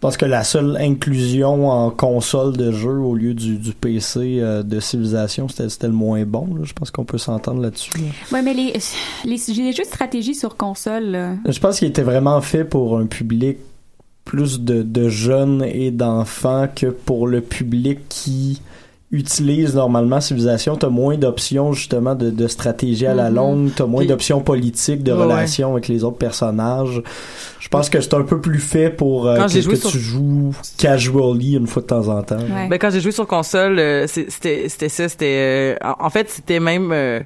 [0.03, 4.62] pense que la seule inclusion en console de jeu au lieu du, du PC euh,
[4.62, 6.55] de civilisation, c'était le moins bon.
[6.57, 6.62] là.
[6.64, 7.92] Je pense qu'on peut s'entendre là-dessus.
[7.98, 8.05] là.
[8.32, 8.72] Ouais, mais les,
[9.24, 12.98] les, les jeux de stratégie sur console, là, Je pense qu'il était vraiment fait pour
[12.98, 13.59] un public
[14.24, 18.61] plus de, de jeunes et d'enfants que pour le public qui
[19.12, 20.74] utilise normalement civilisation.
[20.76, 23.36] T'as moins d'options justement de, de stratégie à la Mhm.
[23.36, 25.24] longue, t'as moins d'options politiques, de Ouais, ouais.
[25.24, 27.02] relations avec les autres personnages.
[27.60, 29.98] Je pense que c'est un peu plus fait pour euh, Quand que, que sur- tu
[29.98, 32.36] joues casually une fois de temps en temps.
[32.38, 32.68] Ouais.
[32.68, 36.28] Ben quand j'ai joué sur console, euh, c'était c'était ça, c'était euh, en en fait
[36.30, 37.20] c'était même euh,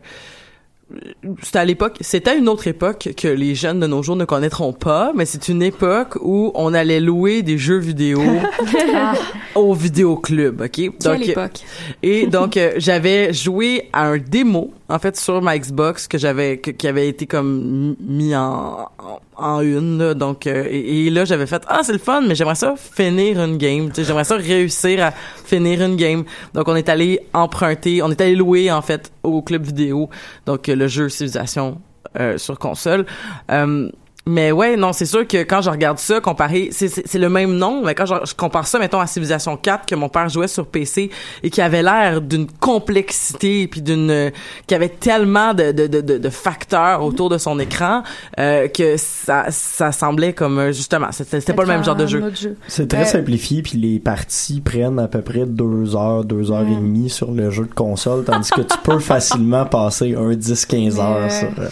[1.43, 4.73] c'était à l'époque, c'était une autre époque que les jeunes de nos jours ne connaîtront
[4.73, 8.23] pas, mais c'est une époque où on allait louer des jeux vidéo
[9.57, 10.71] au vidéoclub, OK?
[10.71, 11.61] Quelle Donc époque?
[12.03, 16.59] et donc euh, j'avais joué à un démo en fait sur ma Xbox que j'avais
[16.59, 18.89] qui avait été comme mis en
[19.37, 20.15] en, une là.
[20.15, 23.59] donc euh, et, là j'avais fait ah c'est le fun mais j'aimerais ça finir une
[23.59, 23.91] game.
[23.97, 25.13] J'aimerais ça réussir à
[25.45, 26.25] finir une game.
[26.55, 30.09] Donc on est allé emprunter on est allé louer en fait au club vidéo.
[30.47, 31.81] Donc euh, le jeu Civilization
[32.19, 33.05] euh, sur console.
[33.51, 33.91] Euh,
[34.29, 37.29] mais ouais, non, c'est sûr que quand je regarde ça, comparé, c'est, c'est, c'est le
[37.29, 40.29] même nom, mais quand je, je compare ça, mettons, à Civilization 4, que mon père
[40.29, 41.11] jouait sur PC,
[41.43, 44.31] et qui avait l'air d'une complexité, puis d'une, euh,
[44.67, 48.03] qui avait tellement de, de, de, de, facteurs autour de son écran,
[48.39, 52.23] euh, que ça, ça semblait comme, euh, justement, c'était, pas le même genre de jeu.
[52.67, 53.05] C'est très Ouais.
[53.05, 57.31] simplifié, puis les parties prennent à peu près deux heures, deux heures et demie sur
[57.31, 61.49] le jeu de console, tandis que tu peux facilement passer un 10-15 heures Mais- sur,
[61.61, 61.69] euh,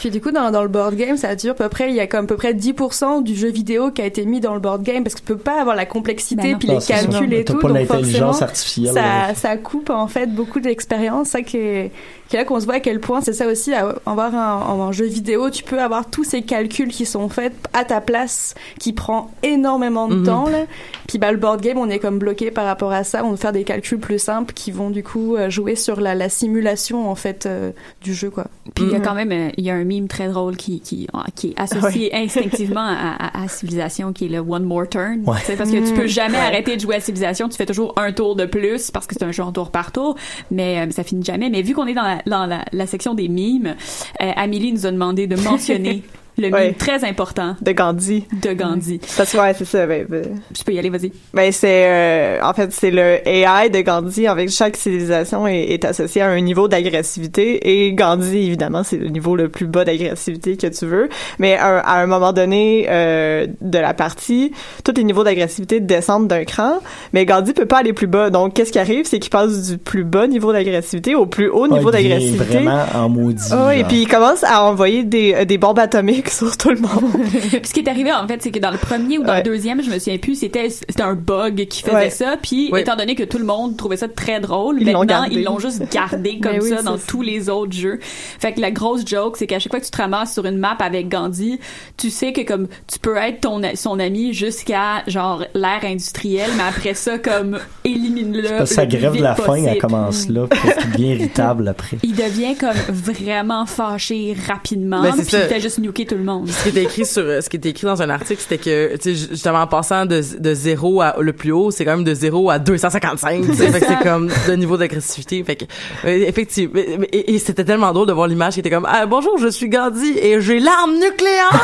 [0.00, 2.00] Puis du coup, dans, dans le board game, ça dure à peu près, il y
[2.00, 4.60] a comme à peu près 10% du jeu vidéo qui a été mis dans le
[4.60, 7.34] board game parce que tu peux pas avoir la complexité Ben puis Non, les calculs
[7.34, 7.58] et tout.
[7.58, 11.28] pas donc forcément, ça, ça coupe en fait beaucoup d'expérience.
[11.28, 11.92] Ça qui est,
[12.30, 13.74] qui est là qu'on se voit à quel point c'est ça aussi.
[13.74, 17.52] À avoir un, en jeu vidéo, tu peux avoir tous ces calculs qui sont faits
[17.72, 20.24] à ta place, qui prend énormément de Mhm.
[20.26, 20.48] temps.
[20.48, 20.64] Là.
[21.08, 23.24] Puis bah, le board game, on est comme bloqué par rapport à ça.
[23.24, 26.14] On veut faire des calculs plus simples qui vont du coup euh, jouer sur la,
[26.14, 28.44] la simulation en fait euh, du jeu quoi.
[28.74, 29.04] Puis il y a Mhm.
[29.04, 31.60] quand même, euh, il y a un mime très drôle qui, qui, ah, qui est
[31.60, 35.24] associé instinctivement à, à, à Civilisation, qui est le One More Turn.
[35.26, 35.38] Ouais.
[35.58, 36.08] Parce que tu peux Mm.
[36.08, 36.44] jamais Ouais.
[36.44, 39.24] arrêter de jouer à Civilisation, tu fais toujours un tour de plus parce que c'est
[39.24, 40.14] un jeu en tour par tour,
[40.52, 41.50] mais euh, ça finit jamais.
[41.50, 43.76] Mais vu qu'on est dans la, dans la, section des mimes,
[44.22, 46.02] euh, Amélie nous a demandé de mentionner
[46.40, 46.72] le Ouais.
[46.72, 48.24] très important de Gandhi.
[48.42, 49.00] de Gandhi.
[49.16, 49.86] Parce que ouais, c'est ça.
[49.86, 50.24] Ben, ben,
[50.56, 51.12] Je peux y aller, vas-y.
[51.34, 54.28] ben, c'est euh, en fait c'est le AI de Gandhi.
[54.28, 58.96] En fait, chaque civilisation est, est associée à un niveau d'agressivité et Gandhi évidemment c'est
[58.96, 61.08] le niveau le plus bas d'agressivité que tu veux.
[61.38, 64.52] Mais à, un- à un moment donné euh, de la partie,
[64.84, 66.78] tous les niveaux d'agressivité descendent d'un cran,
[67.12, 68.30] mais Gandhi peut pas aller plus bas.
[68.30, 71.68] Donc qu'est-ce qui arrive, c'est qu'il passe du plus bas niveau d'agressivité au plus haut
[71.68, 72.44] niveau Ah, il est d'agressivité.
[72.44, 73.42] vraiment en maudit.
[73.52, 73.88] Oh, et genre.
[73.88, 77.12] puis il commence à envoyer des, euh, des bombes atomiques sur tout le monde.
[77.30, 79.38] Puis ce qui est arrivé en fait, c'est que dans le premier ou dans Ouais.
[79.38, 82.10] le deuxième, je me souviens plus, c'était c'était un bug qui faisait Ouais.
[82.10, 82.36] ça.
[82.40, 85.58] Puis étant donné que tout le monde trouvait ça très drôle, Ils maintenant ils l'ont
[85.58, 87.06] juste gardé comme Ben oui, ça dans c'est ça.
[87.08, 87.98] tous les autres jeux.
[88.02, 90.58] Fait que la grosse joke, c'est qu'à chaque fois que tu te ramasses sur une
[90.58, 91.58] map avec Gandhi,
[91.96, 96.62] tu sais que comme tu peux être ton son ami jusqu'à genre l'ère industrielle, mais
[96.68, 98.48] après ça comme élimine-le.
[98.58, 99.78] Parce que sa grève de la faim, elle possible.
[99.78, 101.98] commence là, puis il devient irritable après.
[102.02, 105.42] Il devient comme vraiment fâché rapidement, Ben, c'est puis ça.
[105.44, 106.48] il fait juste nuker tout le monde.
[106.48, 109.14] ce qui était écrit sur ce qui était écrit dans un article c'était que tu
[109.16, 112.14] sais justement en passant de de zéro à le plus haut c'est quand même de
[112.14, 115.64] zéro à 255 tu sais fait que c'est comme de niveau d'agressivité fait que
[116.04, 116.80] euh, effectivement
[117.12, 119.68] et, et c'était tellement drôle de voir l'image qui était comme ah, bonjour je suis
[119.68, 121.50] Gandhi et j'ai l'arme nucléaire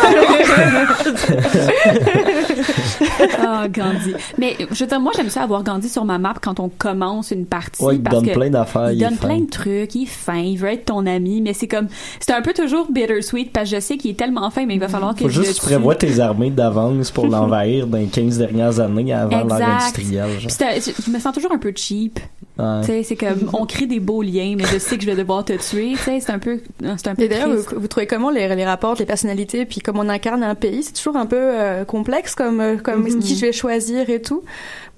[3.38, 4.14] Ah, Gandhi.
[4.38, 7.30] Mais je veux dire, moi, j'aime ça avoir Gandhi sur ma map quand on commence
[7.30, 7.82] une partie.
[7.82, 9.28] Ouais, il parce donne que plein d'affaires, Il donne fin.
[9.28, 11.88] plein de trucs, il est fin, il veut être ton ami, mais c'est comme,
[12.20, 14.80] c'est un peu toujours bittersweet parce que je sais qu'il est tellement fin, mais il
[14.80, 18.38] va falloir que Faut je juste prévois tes armées d'avance pour l'envahir dans les 15
[18.38, 20.38] dernières années avant l'ère industrielle.
[20.40, 22.18] Je me sens toujours un peu cheap.
[22.58, 22.80] Ouais.
[22.80, 25.16] Tu sais, c'est comme, on crée des beaux liens, mais je sais que je vais
[25.16, 25.92] devoir te tuer.
[25.92, 26.60] Tu sais, c'est un peu,
[26.96, 29.80] c'est un peu Et d'ailleurs, vous, vous trouvez comment les, les rapports, les personnalités, puis
[29.80, 30.82] comment on incarne un pays?
[30.82, 33.18] C'est toujours un peu euh, complexe comme, euh, comme Mhm.
[33.18, 34.42] qui je vais choisir et tout.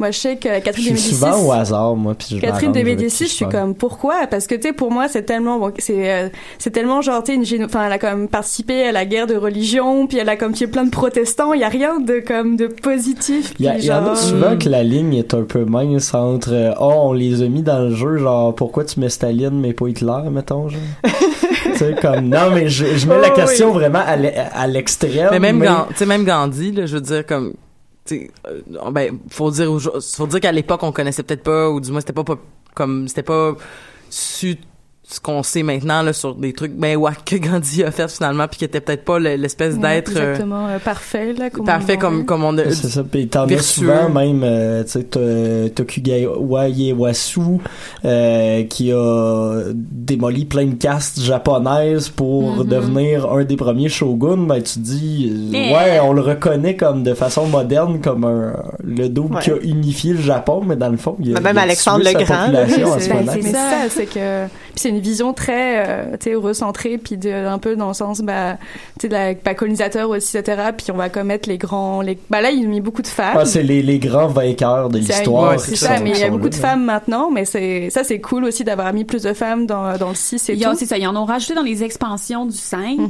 [0.01, 1.14] Moi, je sais que Je Catherine de suis Médicis...
[1.14, 3.55] souvent au hasard, moi, puis je Catherine de m'arrange avec Médicis, qui je suis parle.
[3.64, 4.26] comme pourquoi?
[4.30, 6.28] Parce que tu sais pour moi c'est tellement bon, c'est euh,
[6.59, 9.26] c'est tellement genre tu sais une géno- enfin elle a même participé à la guerre
[9.26, 12.20] de religion puis elle a comme tué plein de protestants, il y a rien de
[12.20, 13.55] comme de positif.
[13.59, 15.42] Il y, a- puis il y en a genre- souvent que la ligne est un
[15.42, 19.01] peu mince entre euh, oh on les a mis dans le jeu genre pourquoi tu
[19.01, 20.80] mets Staline mais pas Hitler mettons genre?
[21.64, 23.74] Tu sais comme non mais je, je mets la Oh, question oui.
[23.74, 27.26] vraiment à l'e- à l'extrême mais même mais- Gan- même Gandhi là je veux dire
[27.26, 27.53] comme
[28.12, 31.90] euh, ben faut dire au- faut dire qu'à l'époque on connaissait peut-être pas ou du
[31.90, 32.38] moins c'était pas, pas
[32.74, 33.54] comme c'était pas
[34.11, 34.56] su
[35.11, 38.46] ce qu'on sait maintenant là sur des trucs ben ouais que Gandhi a fait finalement
[38.46, 41.94] puis qui était peut-être pas le- l'espèce d'être euh, exactement euh, parfait là comme parfait
[41.96, 43.64] on comme comme on a c'est ça puis t'en as vertueux.
[43.86, 47.40] souvent même euh, tu sais t'as- Tokugawa Ieyasu
[48.04, 52.64] euh, qui a démoli plein de castes japonaises pour Mhm.
[52.68, 55.72] devenir un des premiers shoguns ben tu te dis euh, Yeah.
[55.72, 58.52] ouais on le reconnaît comme de façon moderne comme un,
[58.84, 59.42] le double Ouais.
[59.42, 62.04] qui a unifié le Japon mais dans le fond il a, même il a Alexandre
[62.04, 62.46] le Grand,
[62.98, 64.46] c'est- ben, ça, c'est que
[64.79, 67.95] puis c'est une vision très euh, tu sais recentrée puis de, un peu dans le
[67.95, 68.57] sens bah
[68.99, 72.16] tu sais de la bah, colonisateur aussi etc puis on va commettre les grands les
[72.31, 74.99] bah là il a mis beaucoup de femmes Ah, c'est les, les grands vainqueurs de
[74.99, 75.51] l'histoire.
[75.51, 76.51] ouais, qui c'est c'est ça, sont- mais il y a beaucoup là.
[76.51, 79.97] de femmes maintenant, mais c'est ça c'est cool aussi d'avoir mis plus de femmes dans,
[79.99, 80.76] dans le 6 et Il y a- tout.
[80.79, 83.09] C'est ça, ils en ont rajouté dans les expansions du 5, Mhm.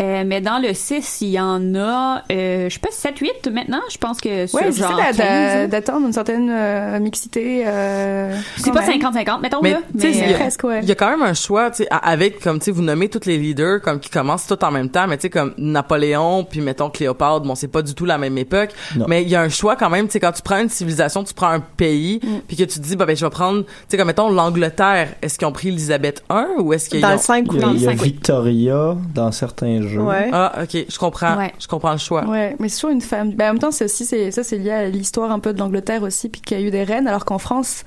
[0.00, 3.48] euh, mais dans le 6, il y en a, euh, je sais pas, 7, 8
[3.52, 5.24] maintenant, je pense que sur Ouais, c'est genre ça, 15, d'a-
[5.62, 5.68] hein.
[5.68, 7.64] d'attendre une certaine euh, mixité.
[7.66, 9.00] Euh, C'est pas même.
[9.00, 9.78] 50-50, mettons, Mais, là.
[9.94, 10.82] mais, il y a- euh, presque, ouais.
[10.84, 13.26] Y a quand même un choix, tu sais, avec, comme, tu sais, vous nommez tous
[13.26, 16.60] les leaders, comme, qui commencent tout en même temps, mais tu sais, comme Napoléon, puis
[16.60, 19.06] mettons Cléopâtre, bon, c'est pas du tout la même époque, Non.
[19.08, 21.22] mais il y a un choix quand même, tu sais, quand tu prends une civilisation,
[21.24, 22.28] tu prends un pays, Mm.
[22.48, 25.08] puis que tu te dis, bah, ben, je vais prendre, tu sais, comme, mettons, l'Angleterre,
[25.22, 27.12] est-ce qu'ils ont pris Elisabeth I, ou est-ce qu'ils Dans ont...
[27.12, 27.96] le 5 Il y a, Dans il y a le.
[27.98, 30.00] Victoria dans certains jeux.
[30.00, 30.30] Ouais.
[30.32, 31.52] Ah, ok, je comprends, Ouais.
[31.60, 32.24] je comprends le choix.
[32.24, 33.32] Ouais, mais c'est toujours une femme.
[33.32, 35.58] Ben, en même temps, c'est aussi, c'est, ça, c'est lié à l'histoire un peu de
[35.58, 37.84] l'Angleterre aussi, puis qu'il y a eu des reines, alors qu'en France,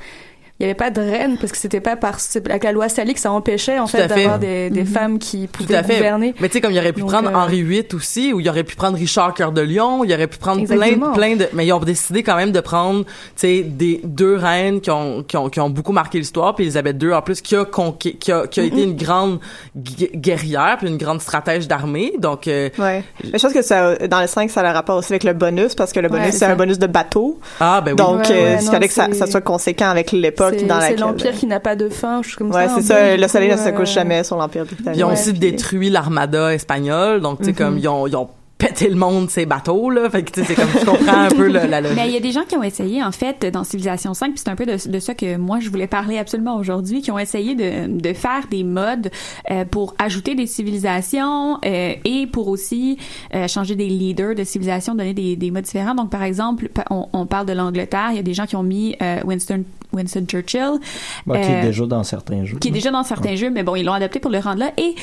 [0.60, 2.18] il y avait pas de reines parce que c'était pas par,
[2.50, 4.88] avec la loi Salique, ça empêchait, en Tout fait, d'avoir des, des Mhm.
[4.88, 5.96] femmes qui Tout pouvaient à fait.
[5.98, 6.34] gouverner.
[6.40, 8.50] Mais tu sais, comme il aurait pu Donc, prendre euh, Henri VIII aussi, ou il
[8.50, 11.14] aurait pu prendre Richard Cœur de Lion, il aurait pu prendre plein, Exactement.
[11.14, 14.82] plein de, mais ils ont décidé quand même de prendre, tu sais, des deux reines
[14.82, 17.56] qui ont, qui ont, qui ont beaucoup marqué l'histoire, puis Elisabeth II en plus qui
[17.56, 19.40] a conquis, qui a, qui a été une grande
[19.76, 23.04] gu- guerrière, puis une grande stratège d'armée, donc euh, Ouais.
[23.24, 25.34] Mais je pense que ça, dans le 5, ça a le rapport aussi avec le
[25.34, 27.40] bonus, parce que le bonus, Ouais, c'est un bonus de bateau.
[27.60, 27.98] ah ben oui.
[27.98, 30.76] Donc, Ouais, euh, ouais, il non, fallait que ça soit conséquent avec l'époque C'est, dans
[30.76, 31.00] c'est laquelle...
[31.00, 32.76] l'empire qui n'a pas de fin, je suis comme Ouais, ça.
[32.82, 33.18] c'est un ça.
[33.18, 35.00] Le soleil ne se couche jamais sur l'empire britannique.
[35.00, 37.58] Ils ont Ouais, aussi puis- détruit l'armada espagnole, donc tu sais Mhm.
[37.58, 38.28] comme ils ont,
[38.58, 41.28] pété le monde ces bateaux là, fait que tu sais c'est comme je comprends un
[41.30, 41.96] peu le- la logique.
[41.98, 44.40] Mais il y a des gens qui ont essayé, en fait, dans Civilisation 5, puis
[44.44, 47.20] c'est un peu de, de ça que moi, je voulais parler absolument aujourd'hui, qui ont
[47.20, 49.12] essayé de, de faire des modes
[49.52, 52.98] euh, pour ajouter des civilisations euh, et pour aussi
[53.36, 55.96] euh, changer des leaders de civilisation, donner des, des modes différents.
[55.96, 58.64] Donc, par exemple, on, on parle de l'Angleterre, il y a des gens qui ont
[58.64, 60.80] mis euh, Winston, Winston Churchill,
[61.26, 62.58] Bah, qui est Euh, déjà dans certains jeux.
[62.58, 64.72] qui est déjà dans certains jeux, mais bon, ils l'ont adapté pour le rendre là.
[64.78, 64.96] Et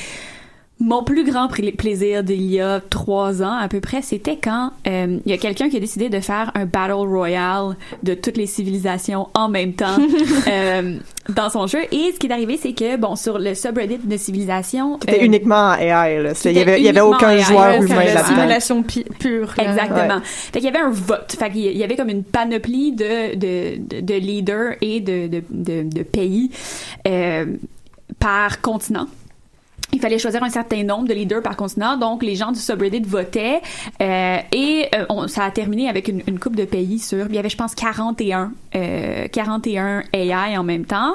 [0.87, 4.71] Mon plus grand pla- plaisir d'il y a trois ans à peu près, c'était quand
[4.87, 8.37] euh, il y a quelqu'un qui a décidé de faire un battle royale de toutes
[8.37, 9.97] les civilisations en même temps
[10.49, 10.97] euh,
[11.31, 11.79] dans son jeu.
[11.91, 15.25] Et ce qui est arrivé, c'est que bon sur le subreddit de civilisation, C'était euh,
[15.25, 16.33] uniquement en AI, là.
[16.45, 18.25] Il y avait, il y avait aucun AI, joueur humain là-dedans.
[18.37, 19.55] simulation pi- pure.
[19.57, 19.65] là.
[19.65, 20.17] Exactement.
[20.17, 20.23] Ouais.
[20.53, 21.35] Fait qu'il y avait un vote.
[21.39, 25.43] Fait qu'il y avait comme une panoplie de, de, de, de leaders et de, de,
[25.49, 26.51] de, de pays
[27.09, 27.47] euh,
[28.19, 29.07] par continent.
[29.93, 33.03] Il fallait choisir un certain nombre de leaders par continent, donc les gens du subreddit
[33.03, 33.61] votaient
[34.03, 37.27] euh, et euh, on, ça a terminé avec une, une coupe de pays sur.
[37.29, 41.15] Il y avait, je pense, 41, euh, 41 AI en même temps.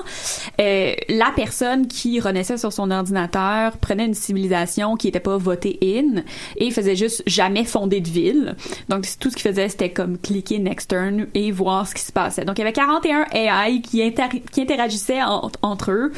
[0.62, 5.78] Euh, la personne qui renaissait sur son ordinateur prenait une civilisation qui n'était pas votée
[5.84, 6.22] in
[6.56, 8.56] et faisait juste jamais fonder de ville.
[8.88, 12.14] Donc tout ce qu'il faisait, c'était comme cliquer next turn et voir ce qui se
[12.14, 12.46] passait.
[12.46, 16.14] Donc il y avait 41 AI qui, inter- qui interagissaient en- entre eux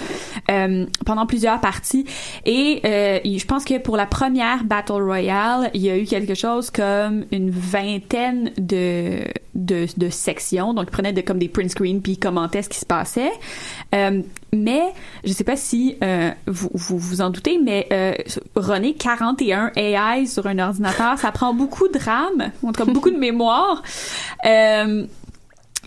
[0.52, 2.06] euh, pendant plusieurs parties.
[2.46, 6.34] Et euh, je pense que pour la première Battle Royale, il y a eu quelque
[6.34, 9.20] chose comme une vingtaine de,
[9.56, 10.74] de, de sections.
[10.74, 13.32] Donc, ils prenaient de, comme des print screens puis ils commentaient ce qui se passait.
[13.94, 14.22] Euh,
[14.54, 14.82] mais,
[15.24, 18.14] je sais pas si euh, vous, vous vous en doutez, mais euh,
[18.56, 23.12] runner 41 AI sur un ordinateur, ça prend beaucoup de RAM, en tout cas beaucoup
[23.12, 23.82] de mémoire.
[24.46, 25.06] Euh,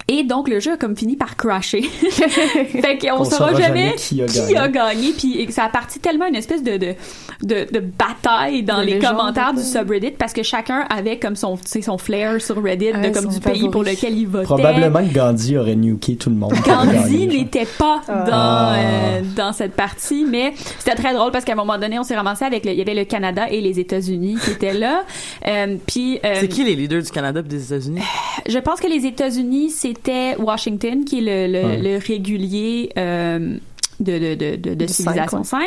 [0.09, 1.83] et donc, le jeu a comme fini par crasher.
[1.83, 4.57] fait qu'on On saura saura jamais jamais qui a qui gagné.
[4.59, 5.13] a gagné.
[5.17, 6.95] Puis ça a parti tellement une espèce de, de,
[7.43, 11.57] de, de bataille dans De les commentaires du subreddit parce que chacun avait comme son,
[11.57, 14.45] tu sais, son flair sur Reddit Ouais, de comme du pays pour lequel il votait.
[14.45, 16.53] Probablement que Gandhi aurait nuké tout le monde.
[16.67, 18.75] Gandhi n'était pas dans Ah.
[18.77, 22.17] euh, dans cette partie, mais c'était très drôle parce qu'à un moment donné, on s'est
[22.17, 25.05] ramassé avec le, il y avait le Canada et les États-Unis qui étaient là.
[25.47, 28.01] Euh, puis euh, C'est qui les leaders du Canada et des États-Unis?
[28.47, 31.77] je pense que les États-Unis, c'était Washington, qui est le, le, Ouais.
[31.79, 33.57] le régulier euh,
[34.01, 35.61] de, de, de, de, Civilisation 5.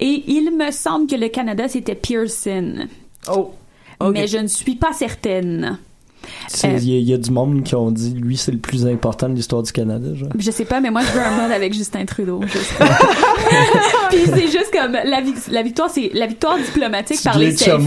[0.00, 2.86] Et il me semble que le Canada, c'était Pearson.
[3.32, 3.52] Oh.
[4.12, 5.78] Mais je ne suis pas certaine.
[6.64, 8.58] Euh, Il y, a- il y a du monde qui ont dit lui c'est le
[8.58, 10.08] plus important de l'histoire du Canada.
[10.14, 10.28] Genre.
[10.38, 12.40] Je sais pas, mais moi, je veux un mode avec Justin Trudeau.
[12.46, 12.86] je sais pas.
[14.10, 17.82] Puis c'est juste comme la, vi- la victoire, c'est la victoire diplomatique par les selfies.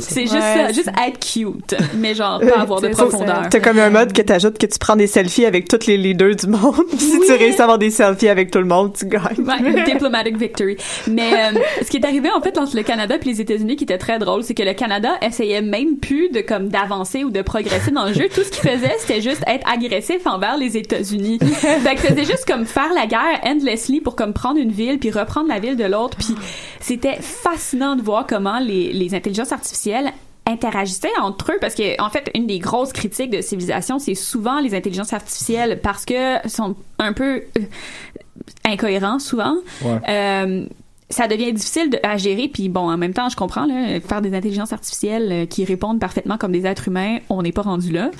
[0.00, 3.48] c'est juste ça, juste être cute, mais genre pas avoir de profondeur.
[3.50, 6.36] T'as comme un mode que t'ajoutes que tu prends des selfies avec tous les leaders
[6.36, 6.74] du monde.
[6.98, 7.26] Si Oui.
[7.26, 9.22] tu réussis à avoir des selfies avec tout le monde, tu gagnes.
[9.38, 10.76] Ouais, diplomatic victory.
[11.08, 13.84] Mais euh, ce qui est arrivé en fait entre le Canada et les États-Unis qui
[13.84, 17.42] était très drôle, c'est que le Canada essayait même plus de comme d'avancer ou de
[17.42, 18.28] progresser dans le jeu.
[18.34, 21.38] Tout ce qu'il faisait, c'était juste être agressif envers les États-Unis.
[21.42, 25.10] fait que c'était juste comme faire la guerre endlessly pour comme prendre une ville puis
[25.10, 26.16] reprendre la ville de l'autre.
[26.18, 26.34] Puis
[26.80, 30.12] c'était fascinant de voir comment les, les intelligences artificielles
[30.46, 34.60] interagissaient entre eux parce que en fait une des grosses critiques de civilisation c'est souvent
[34.60, 37.60] les intelligences artificielles parce que sont un peu euh,
[38.64, 39.98] incohérents souvent Ouais.
[40.08, 40.64] euh,
[41.10, 44.20] ça devient difficile de, à gérer puis bon en même temps je comprends là, faire
[44.20, 47.92] des intelligences artificielles euh, qui répondent parfaitement comme des êtres humains on n'est pas rendu
[47.92, 48.10] là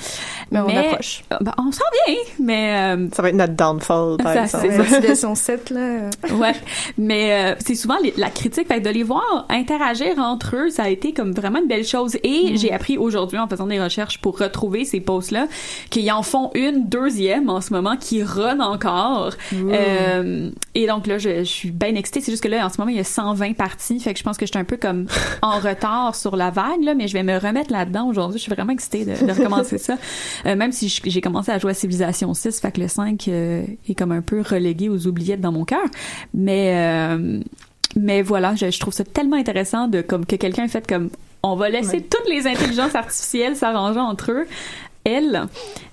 [0.51, 1.23] Mais on approche.
[1.33, 4.67] euh, ben, on s'en vient mais euh, Ça va être notre downfall, par Ça, exemple.
[4.71, 4.85] c'est.
[4.85, 6.11] Civilisation 7, là.
[6.35, 6.53] ouais,
[6.97, 10.71] mais euh, c'est souvent les- la critique, fait que de les voir interagir entre eux,
[10.71, 12.17] ça a été comme vraiment une belle chose.
[12.23, 15.47] Et j'ai appris aujourd'hui en faisant des recherches pour retrouver ces posts-là
[15.91, 19.33] qu'ils en font une deuxième en ce moment qui run encore.
[19.55, 22.21] Euh, et donc là, je, je suis bien excitée.
[22.21, 24.25] C'est juste que là, en ce moment, il y a 120 parties, fait que je
[24.25, 25.07] pense que je suis un peu comme
[25.43, 28.39] en retard sur la vague là, mais je vais me remettre là-dedans aujourd'hui.
[28.39, 29.97] Je suis vraiment excitée de, de recommencer ça.
[30.47, 33.65] Euh, même si j'ai commencé à jouer à Civilisation 6, fait que le 5 euh,
[33.89, 35.85] est comme un peu relégué aux oubliettes dans mon cœur.
[36.35, 37.41] Mais euh,
[37.97, 41.11] mais voilà, je, je trouve ça tellement intéressant de comme que quelqu'un ait fait comme
[41.43, 44.47] on va laisser toutes les intelligences artificielles s'arranger entre eux.
[45.11, 45.33] Elle.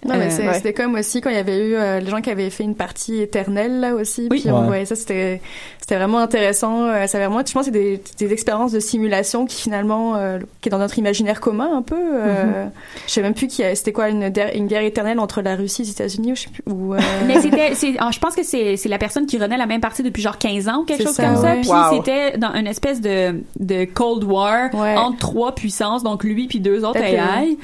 [0.06, 0.54] Non, mais Euh, c'est- ouais.
[0.54, 2.76] c'était comme aussi quand il y avait eu euh, les gens qui avaient fait une
[2.76, 4.28] partie éternelle là aussi.
[4.30, 4.42] Oui.
[4.42, 4.68] Puis on Ouais.
[4.68, 5.42] voyait ça, c'était
[5.80, 6.84] c'était vraiment intéressant.
[6.88, 10.40] Euh, ça vraiment, je pense, que c'est des, des expériences de simulation qui finalement, euh,
[10.62, 11.96] qui est dans notre imaginaire commun un peu.
[11.96, 12.66] Euh,
[13.08, 15.86] Je sais même plus qui, a- c'était quoi une, guerre éternelle entre la Russie et
[15.86, 16.64] les États-Unis ou je sais plus.
[16.72, 19.68] Ou, euh, Mais c'était, ah, je pense que c'est, c'est la personne qui renaît la
[19.68, 21.52] même partie depuis genre 15 ans ou quelque chose ça, comme ça.
[21.62, 21.98] Puis Wow.
[22.04, 24.96] c'était dans une espèce de, de Cold War Ouais.
[24.98, 27.58] entre trois puissances, donc lui puis deux autres AI.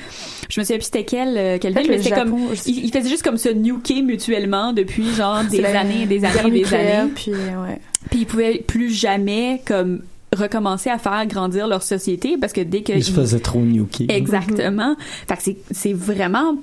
[0.49, 2.35] Je me souviens plus c'était quelle, euh, quelle Peut-être ville, mais le c'était comme,
[2.67, 6.73] ils, ils faisaient juste comme se nuker mutuellement depuis genre des années, des années, des
[6.73, 7.11] années.
[7.15, 7.79] Puis ouais.
[8.09, 10.01] Puis ils pouvaient plus jamais comme
[10.35, 13.59] recommencer à faire grandir leur société parce que dès que Il se ils- faisait trop
[13.59, 14.05] nuker.
[14.09, 14.95] Exactement.
[15.27, 16.55] Fait que c'est, c'est vraiment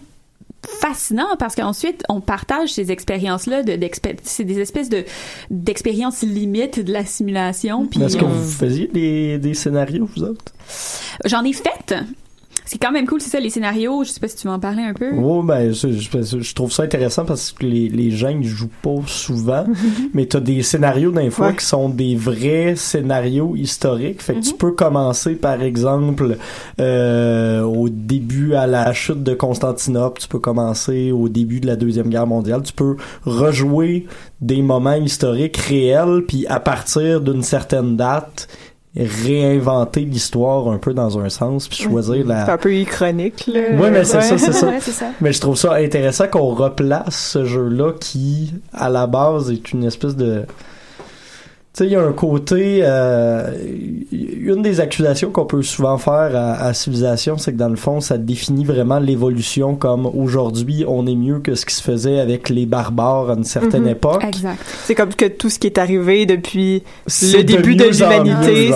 [0.81, 5.05] fascinant parce qu'ensuite on partage ces expériences là de d'expé- c'est des espèces de
[5.51, 10.25] d'expériences limites de la simulation puis Est-ce que on- vous faisiez des, des scénarios, vous
[10.25, 10.53] autres?
[11.27, 11.95] j'en ai fait
[12.71, 14.05] C'est quand même cool, c'est ça, les scénarios.
[14.05, 15.11] Je sais pas si tu veux en parler un peu.
[15.17, 18.69] Oh, ben, je, je- je trouve ça intéressant parce que les, les gens ils jouent
[18.83, 19.65] pas souvent,
[20.13, 21.57] mais t'as des scénarios d'un fois Ouais.
[21.57, 24.21] qui sont des vrais scénarios historiques.
[24.21, 26.37] Fait que tu peux commencer, par exemple,
[26.79, 31.77] euh, au début à la chute de Constantinople, tu peux commencer au début de la
[31.77, 34.07] Deuxième Guerre mondiale, tu peux rejouer
[34.41, 38.47] des moments historiques réels, puis à partir d'une certaine date,
[38.99, 42.47] réinventer l'histoire un peu dans un sens, puis choisir la...
[42.47, 43.61] C'est un peu ichronique, là.
[43.79, 44.67] Ouais, mais c'est ça, c'est ça.
[44.67, 45.07] Ouais, c'est ça.
[45.21, 49.85] Mais je trouve ça intéressant qu'on replace ce jeu-là qui, à la base, est une
[49.85, 50.45] espèce de...
[51.79, 52.81] Tu sais, il y a un côté...
[52.83, 53.53] euh,
[54.11, 58.01] une des accusations qu'on peut souvent faire à, à Civilisation, c'est que dans le fond,
[58.01, 62.49] ça définit vraiment l'évolution comme aujourd'hui, on est mieux que ce qui se faisait avec
[62.49, 63.89] les barbares à une certaine Mhm.
[63.91, 64.25] époque.
[64.25, 64.59] Exact.
[64.87, 66.83] C'est comme que tout ce qui est arrivé depuis
[67.23, 68.73] le début de l'humanité,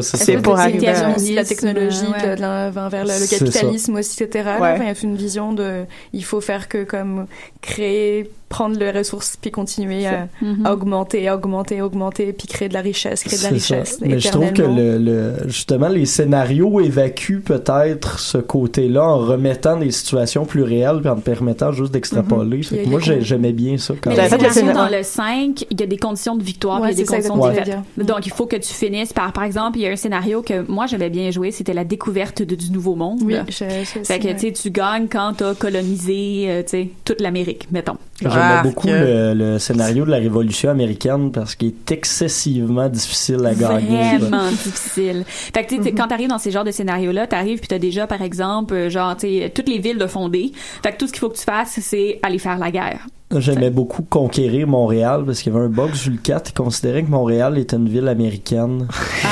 [0.00, 1.14] c'est pour arriver à...
[1.34, 2.34] la technologie, Ouais.
[2.36, 4.44] de la- vers, le, capitalisme aussi, etc.
[4.44, 4.60] là?
[4.60, 4.72] Ouais.
[4.72, 7.26] Enfin, il y a une vision de, il faut faire que comme
[7.60, 10.66] créer, prendre les ressources puis continuer à, Mhm.
[10.66, 13.98] à augmenter, augmenter, augmenter, puis créer de la richesse, créer de la richesse.
[14.00, 19.76] Mais je trouve que le, le- justement les scénarios évacuent peut-être ce côté-là en remettant
[19.76, 22.62] des situations plus réelles puis en te permettant juste d'extrapoler.
[22.72, 22.90] Mhm.
[22.90, 25.96] Moi j'aimais bien ça quand Mais fait le dans le 5, il y a des
[25.98, 27.78] conditions de victoire, Ouais, puis il y a des ça conditions de défaite.
[27.98, 30.64] Donc, il faut que tu finisses par, par exemple, il y a un scénario que
[30.68, 33.20] moi j'avais bien joué, c'était la découverte de, du Nouveau Monde.
[33.24, 36.88] Oui, je, je, Fait que, tu sais, tu gagnes quand t'as colonisé, euh, tu sais,
[37.04, 37.96] toute l'Amérique, mettons.
[38.20, 42.88] J'aimais Ah, beaucoup que- le, le scénario de la Révolution américaine parce qu'il est excessivement
[42.88, 44.18] difficile à gagner.
[44.18, 45.24] Vraiment difficile.
[45.26, 48.06] Fait que, tu sais, quand t'arrives dans ces genres de scénarios-là, t'arrives puis t'as déjà,
[48.06, 50.52] par exemple, euh, genre, tu toutes les villes de fondées.
[50.82, 53.06] Fait que tout ce qu'il faut que tu fasses, c'est aller faire la guerre.
[53.36, 57.04] J'aimais beaucoup conquérir Montréal parce qu'il y avait un bug sur le 4 qui considérait
[57.04, 58.88] que Montréal était une ville américaine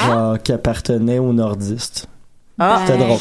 [0.06, 2.06] genre, qui appartenait aux nordistes.
[2.60, 3.18] Ah, C'était drôle.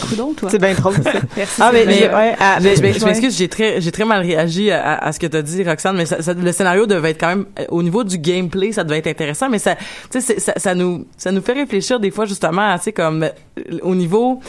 [0.50, 1.12] C'est bien drôle, ça.
[1.38, 1.62] Merci.
[1.62, 4.72] Ah, mais, Mais- je- ouais, ah, Je, je- m'excuse, j'ai très, j'ai très mal réagi
[4.72, 7.20] à, à- à ce que t'as dit, Roxane, mais ça, ça- le scénario devait être
[7.20, 9.84] quand même, euh, au niveau du gameplay, ça devait être intéressant, mais ça, tu
[10.20, 12.94] sais, c'est- ça, ça nous, ça nous fait réfléchir des fois justement, à, tu sais,
[12.94, 13.30] comme euh,
[13.84, 14.40] au niveau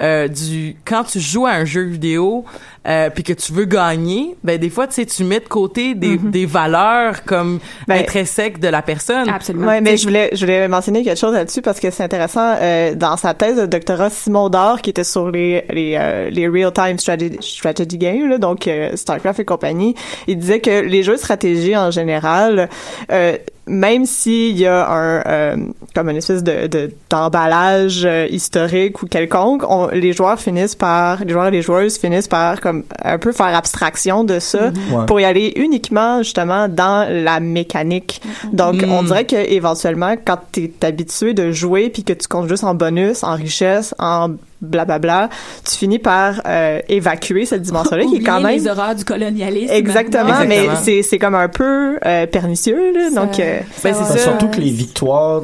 [0.00, 2.44] euh, du, quand tu joues à un jeu vidéo,
[2.86, 5.94] euh, puis que tu veux gagner, ben des fois, tu sais, tu mets de côté
[5.94, 9.28] des, des valeurs comme Ben, intrinsèques de la personne.
[9.28, 9.66] Absolument.
[9.66, 12.54] Ouais, mais je voulais, je voulais mentionner quelque chose là-dessus parce que c'est intéressant.
[12.60, 16.48] Euh, dans sa thèse de doctorat, Simon Dor, qui était sur les les, euh, les
[16.48, 19.94] real-time strategy, strategy games, là, donc euh, StarCraft et compagnie,
[20.26, 22.68] il disait que les jeux de stratégie en général,
[23.10, 23.36] euh,
[23.68, 25.56] même s'il y a un euh,
[25.94, 31.24] comme une espèce de de- d'emballage euh, historique ou quelconque, on, les joueurs finissent par
[31.24, 35.06] les joueurs et les joueuses finissent par comme un peu faire abstraction de ça Ouais.
[35.06, 38.20] pour y aller uniquement justement dans la mécanique.
[38.52, 38.90] Donc Mm.
[38.92, 42.64] on dirait que éventuellement quand tu es habitué de jouer puis que tu comptes juste
[42.64, 45.28] en bonus, en richesse, en blablabla,
[45.64, 49.04] tu finis par euh, évacuer cette dimension-là qui est quand Oublier même les horreurs du
[49.04, 49.72] colonialisme.
[49.72, 54.04] Exactement, mais c'est c'est comme un peu euh, pernicieux là, Ça- donc euh, Ben, ça
[54.04, 54.18] c'est.
[54.18, 55.42] Surtout que les victoires,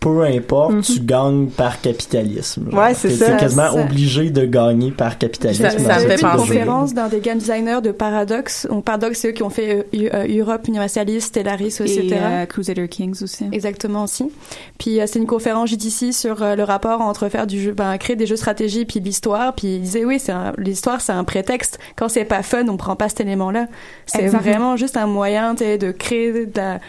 [0.00, 0.80] peu importe, Mhm.
[0.82, 2.70] tu gagnes par capitalisme.
[2.70, 2.80] genre.
[2.80, 3.32] Ouais, c'est ça.
[3.32, 5.62] T'es quasiment Ça- obligé de gagner par capitalisme.
[5.62, 8.66] Ça- ça me fait une conférence d'un des game designers de Paradox.
[8.70, 12.08] Donc, Paradox, c'est eux qui ont fait euh, Eu- euh, Europe, Universalis, Stellaris, Et etc.
[12.22, 13.44] euh, Crusader Kings aussi.
[13.52, 14.30] Exactement aussi.
[14.78, 17.98] Puis euh, c'est une conférence JDC sur euh, le rapport entre faire du jeu, ben,
[17.98, 19.54] créer des jeux stratégie puis l'histoire.
[19.54, 21.78] Puis il disait oui, c'est un- l'histoire c'est un prétexte.
[21.96, 23.66] Quand c'est pas fun, on prend pas cet élément-là.
[24.06, 26.80] C'est vraiment juste un moyen tu sais, de créer de la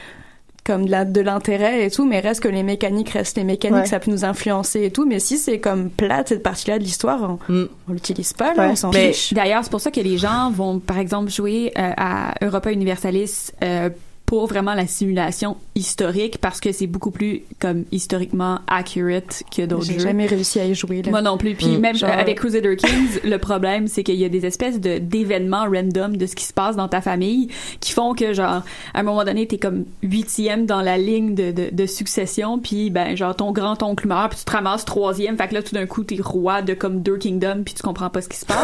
[0.64, 3.80] comme de la- de l'intérêt et tout, mais reste que les mécaniques restent les mécaniques,
[3.82, 3.86] Ouais.
[3.88, 5.06] ça peut nous influencer et tout.
[5.08, 7.68] Mais si c'est comme plate cette partie-là de l'histoire, on, Mm.
[7.90, 8.70] on l'utilise pas, là, Ouais.
[8.72, 9.34] on s'en Mais- fiche.
[9.34, 13.52] D'ailleurs, c'est pour ça que les gens vont, par exemple, jouer euh, à Europa Universalis
[13.64, 13.90] euh,
[14.32, 19.84] pour vraiment la simulation historique parce que c'est beaucoup plus comme historiquement accurate que d'autres
[19.84, 20.00] J'ai jeux.
[20.00, 21.02] jamais réussi à y jouer.
[21.02, 21.12] Là.
[21.12, 21.54] Moi non plus.
[21.54, 21.80] Puis Mm.
[21.82, 25.66] même Genre- avec Crusader Kings, le problème, c'est qu'il y a des espèces de d'événements
[25.70, 27.50] random de ce qui se passe dans ta famille
[27.82, 28.62] qui font que, genre,
[28.94, 32.90] à un moment donné, t'es comme huitième dans la ligne de, de, de succession, puis
[32.90, 35.88] ben, genre, ton grand-oncle meurt, puis tu te ramasses troisième, fait que là, tout d'un
[35.88, 38.62] coup, t'es roi de comme deux kingdoms, puis tu comprends pas ce qui se passe.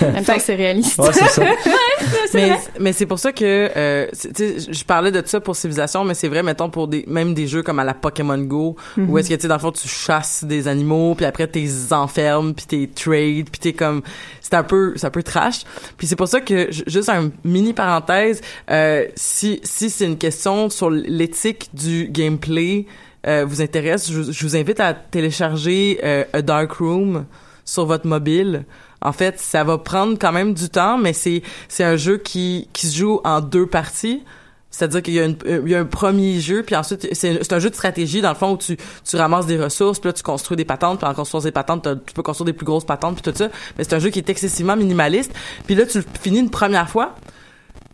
[0.06, 0.98] En même temps, c'est réaliste.
[0.98, 1.42] Ouais, c'est ça.
[2.34, 3.44] mais mais c'est pour ça que
[3.76, 6.88] euh, c'est- tu sais je parlais de ça pour civilisation mais c'est vrai mettons pour
[6.88, 9.54] des même des jeux comme à la Pokémon Go où est-ce que tu sais dans
[9.56, 13.72] le fond tu chasses des animaux puis après t'es enfermes puis t'es trade puis t'es
[13.72, 14.02] comme
[14.40, 15.62] c'est un peu c'est un peu trash
[15.96, 20.18] puis c'est pour ça que ju- juste un mini parenthèse euh, si si c'est une
[20.18, 22.86] question sur l'éthique du gameplay
[23.26, 27.24] euh, vous intéresse je, je vous invite à télécharger euh, A Dark Room
[27.64, 28.64] sur votre mobile.
[29.02, 32.68] En fait, ça va prendre quand même du temps, mais c'est c'est un jeu qui
[32.72, 34.22] qui se joue en deux parties.
[34.70, 38.20] C'est-à-dire qu'il y, y a un premier jeu, puis ensuite, c'est un jeu de stratégie,
[38.20, 38.76] dans le fond, où tu,
[39.08, 41.88] tu ramasses des ressources, puis là, tu construis des patentes, puis en construisant des patentes,
[42.06, 43.48] tu peux construire des plus grosses patentes, puis tout ça.
[43.78, 45.32] Mais c'est un jeu qui est excessivement minimaliste.
[45.66, 47.14] Puis là, tu le finis une première fois,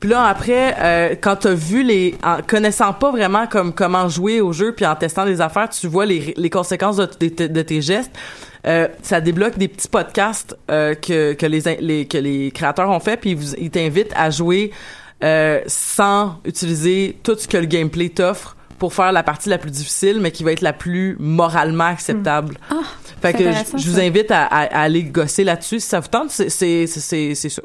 [0.01, 2.17] puis là, après, euh, quand t'as vu les...
[2.25, 5.87] En connaissant pas vraiment comme comment jouer au jeu, puis en testant des affaires, tu
[5.87, 7.07] vois les, les conséquences de,
[7.47, 8.11] de- tes gestes.
[8.67, 13.17] Euh, ça débloque des petits podcasts euh, que, que, les, que les créateurs ont fait,
[13.17, 14.73] puis ils ils t'invitent à jouer
[15.23, 19.71] euh, sans utiliser tout ce que le gameplay t'offre pour faire la partie la plus
[19.71, 22.59] difficile, mais qui va être la plus moralement acceptable.
[22.69, 22.81] Ah,
[23.21, 23.45] fait que
[23.79, 26.31] je, vous invite à, à- à aller gosser là-dessus si ça vous tente.
[26.31, 27.63] C'est c'est c'est c'est c'est ça.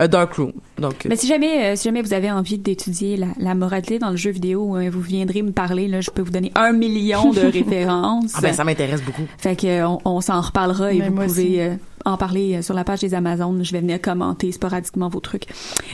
[0.00, 0.50] Euh, Dark Room.
[0.76, 4.10] Donc Mais si jamais, euh, si jamais vous avez envie d'étudier la, la moralité dans
[4.10, 5.86] le jeu vidéo, euh, vous viendrez me parler.
[5.86, 8.32] Là, je peux vous donner un million de références.
[8.34, 9.28] ah ben ça m'intéresse beaucoup.
[9.38, 11.74] Fait que euh, on, on s'en reparlera et Mais vous pouvez euh,
[12.04, 13.64] en parler euh, sur la page des Amazones.
[13.64, 15.44] Je vais venir commenter sporadiquement vos trucs.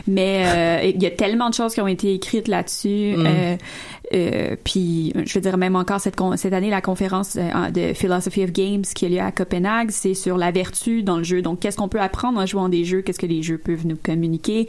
[0.06, 3.14] Mais euh, il y a tellement de choses qui ont été écrites là-dessus.
[3.16, 3.26] Mm.
[3.26, 3.56] Euh,
[4.12, 7.94] euh, puis je veux dire même encore cette con- cette année la conférence euh, de
[7.94, 11.40] Philosophy of Games qui a lieu à Copenhague, c'est sur la vertu dans le jeu.
[11.40, 13.96] Donc qu'est-ce qu'on peut apprendre en jouant des jeux, qu'est-ce que les jeux peuvent nous
[13.96, 14.68] communiquer?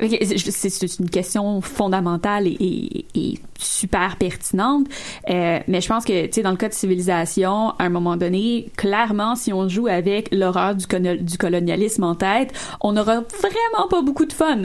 [0.00, 4.86] C'est c'est une question fondamentale et, et- et super pertinente.
[5.30, 8.16] Euh, mais je pense que, tu sais, dans le cas de civilisation, à un moment
[8.16, 10.86] donné, clairement, si on joue avec l'horreur du,
[11.38, 14.62] colonialisme en tête, on n'aura vraiment pas beaucoup de fun.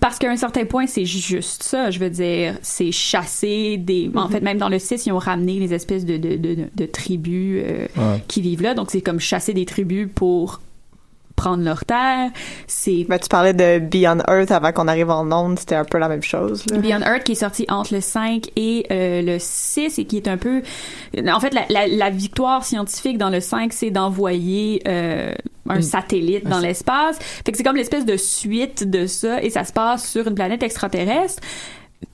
[0.00, 1.90] Parce qu'à un certain point, c'est juste ça.
[1.90, 4.10] Je veux dire, c'est chasser des.
[4.14, 6.86] En fait, même dans le 6, ils ont ramené les espèces de, de, de, de
[6.86, 8.22] tribus euh, Ouais.
[8.28, 8.74] qui vivent là.
[8.74, 10.60] Donc, c'est comme chasser des tribus pour
[11.38, 12.30] prendre leur terre.
[12.66, 15.98] C'est Ben, tu parlais de Beyond Earth avant qu'on arrive en onde, c'était un peu
[15.98, 16.66] la même chose.
[16.66, 16.78] Là.
[16.78, 20.28] Beyond Earth qui est sorti entre le 5 et euh, le 6 et qui est
[20.28, 20.62] un peu
[21.16, 25.32] en fait la, la, la victoire scientifique dans le 5 c'est d'envoyer euh,
[25.68, 29.64] un satellite dans l'espace fait que c'est comme l'espèce de suite de ça et ça
[29.64, 31.42] se passe sur une planète extraterrestre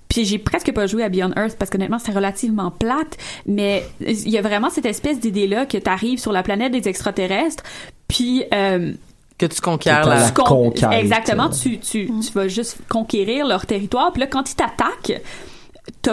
[0.09, 3.16] puis j'ai presque pas joué à Beyond Earth parce qu'honnêtement c'est relativement plate
[3.47, 6.89] mais il y a vraiment cette espèce d'idée là que t'arrives sur la planète des
[6.89, 7.62] extraterrestres
[8.09, 8.93] puis euh,
[9.39, 10.20] Que tu conquières la...
[10.20, 10.91] la tu con- conquête.
[10.93, 14.12] Exactement, tu, tu, tu vas juste conquérir leur territoire.
[14.12, 15.20] Puis là, quand ils t'attaquent,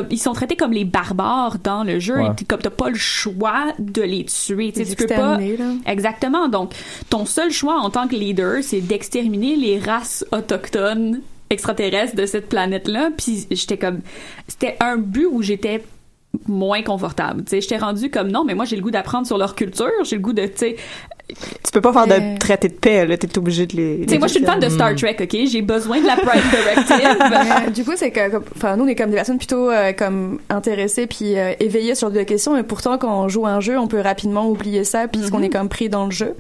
[0.10, 2.18] ils sont traités comme les barbares dans le jeu.
[2.18, 2.28] Ouais.
[2.32, 4.72] Et t'es comme t'as pas le choix de les tuer.
[4.72, 5.38] Tu sais, Les tu peux pas.
[5.38, 5.74] là.
[5.86, 6.48] Exactement.
[6.50, 6.74] Donc,
[7.10, 12.50] ton seul choix en tant que leader, c'est d'exterminer les races autochtones extraterrestres de cette
[12.50, 13.12] planète-là.
[13.18, 14.00] Puis j'étais comme,
[14.48, 15.84] c'était un but où j'étais
[16.48, 17.44] moins confortable.
[17.44, 19.92] Tu sais, j'étais rendu comme non, mais moi j'ai le goût d'apprendre sur leur culture,
[20.06, 20.76] j'ai le goût de, tu sais,
[21.64, 22.34] Tu peux pas faire Euh.
[22.34, 24.02] de traité de paix, là, t'es obligé de les.
[24.06, 26.16] tu sais, moi je suis une fan de Star Trek, ok, j'ai besoin de la
[26.16, 27.18] Prime Directive.
[27.66, 30.40] Mais, du coup, c'est que, enfin, nous, on est comme des personnes plutôt euh, comme
[30.50, 33.78] intéressées puis euh, éveillées sur des questions, mais pourtant, quand on joue à un jeu,
[33.78, 36.36] on peut rapidement oublier ça puisqu'on est comme pris dans le jeu.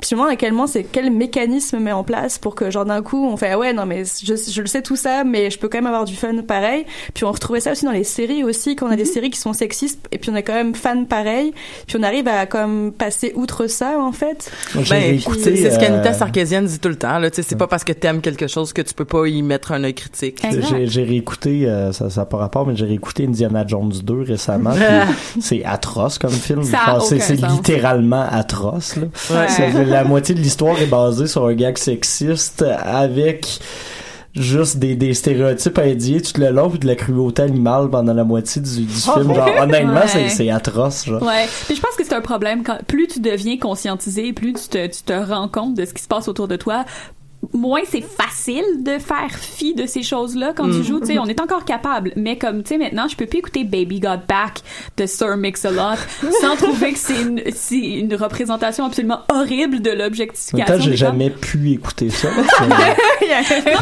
[0.00, 2.70] Puis je me demande à quel moment c'est quel mécanisme met en place pour que
[2.70, 5.24] genre d'un coup on fait ah ouais non mais je, je le sais tout ça
[5.24, 6.84] mais je peux quand même avoir du fun pareil.
[7.14, 9.38] Puis on retrouvait ça aussi dans les séries aussi quand on a des séries qui
[9.40, 11.52] sont sexistes et puis on est quand même fan pareil.
[11.86, 14.35] Puis on arrive à comme passer outre ça en fait.
[14.82, 17.18] J'ai Ben, c'est ce qu'Anita euh, Sarkeesian dit tout le temps.
[17.18, 19.42] Là, Tu sais, c'est pas parce que t'aimes quelque chose que tu peux pas y
[19.42, 20.42] mettre un œil critique.
[20.86, 24.74] J'ai, réécouté, euh, ça n'a pas rapport, mais j'ai réécouté Indiana Jones 2 récemment.
[25.40, 26.62] c'est atroce comme film.
[26.64, 28.96] C'est, littéralement atroce.
[28.96, 29.02] Là.
[29.30, 29.48] Ouais.
[29.48, 33.60] C'est- la moitié de l'histoire est basée sur un gag sexiste avec
[34.36, 38.24] juste des, des stéréotypes indiens tout le long puis de la cruauté animale pendant la
[38.24, 39.34] moitié du, du film.
[39.34, 40.28] Genre, honnêtement, Ouais.
[40.28, 41.06] c'est atroce.
[41.06, 41.22] Genre.
[41.22, 41.46] Ouais.
[41.66, 44.86] Puis je pense que c'est un problème quand plus tu deviens conscientisé, plus tu te,
[44.86, 46.84] tu te rends compte de ce qui se passe autour de toi.
[47.52, 51.00] Moins c'est facile de faire fi de ces choses-là quand tu joues.
[51.00, 53.64] Tu sais, on est encore capable, mais comme tu sais maintenant, je peux plus écouter
[53.64, 54.60] Baby Got Back
[54.96, 55.98] de Sir Mix-a-Lot
[56.40, 60.64] sans trouver que c'est une, c'est une représentation absolument horrible de l'objectification.
[60.80, 62.28] j'ai jamais pu écouter ça.
[62.38, 62.76] Non,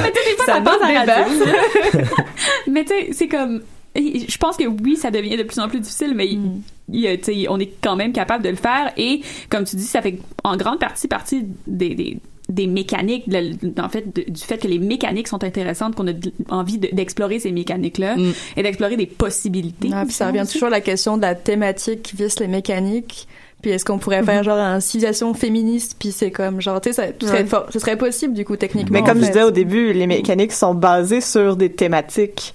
[0.02, 1.26] mais tu sais, des fois, ça, passe à la
[2.66, 3.62] mais tu sais, c'est comme...
[3.96, 6.60] Je pense que oui, ça devient de plus en plus difficile, mais il-
[6.92, 8.92] il sais, on est quand même capable de le faire.
[8.96, 11.94] Et comme tu dis, ça fait en grande partie partie des...
[11.94, 16.06] des des mécaniques, de- en fait, de- du fait que les mécaniques sont intéressantes, qu'on
[16.08, 16.12] a
[16.50, 18.32] envie de- d'explorer ces mécaniques-là Mm.
[18.56, 19.88] et d'explorer des possibilités.
[19.94, 23.26] Ah, puis ça revient toujours à la question de la thématique qui vise les mécaniques.
[23.62, 26.92] Puis est-ce qu'on pourrait faire genre une civilisation féministe puis c'est comme genre tu sais
[26.92, 27.46] ça ce serait, Ouais.
[27.46, 28.92] for- ce serait possible du coup techniquement.
[29.00, 32.52] Mais comme en je disais au début, les mécaniques sont basées sur des thématiques.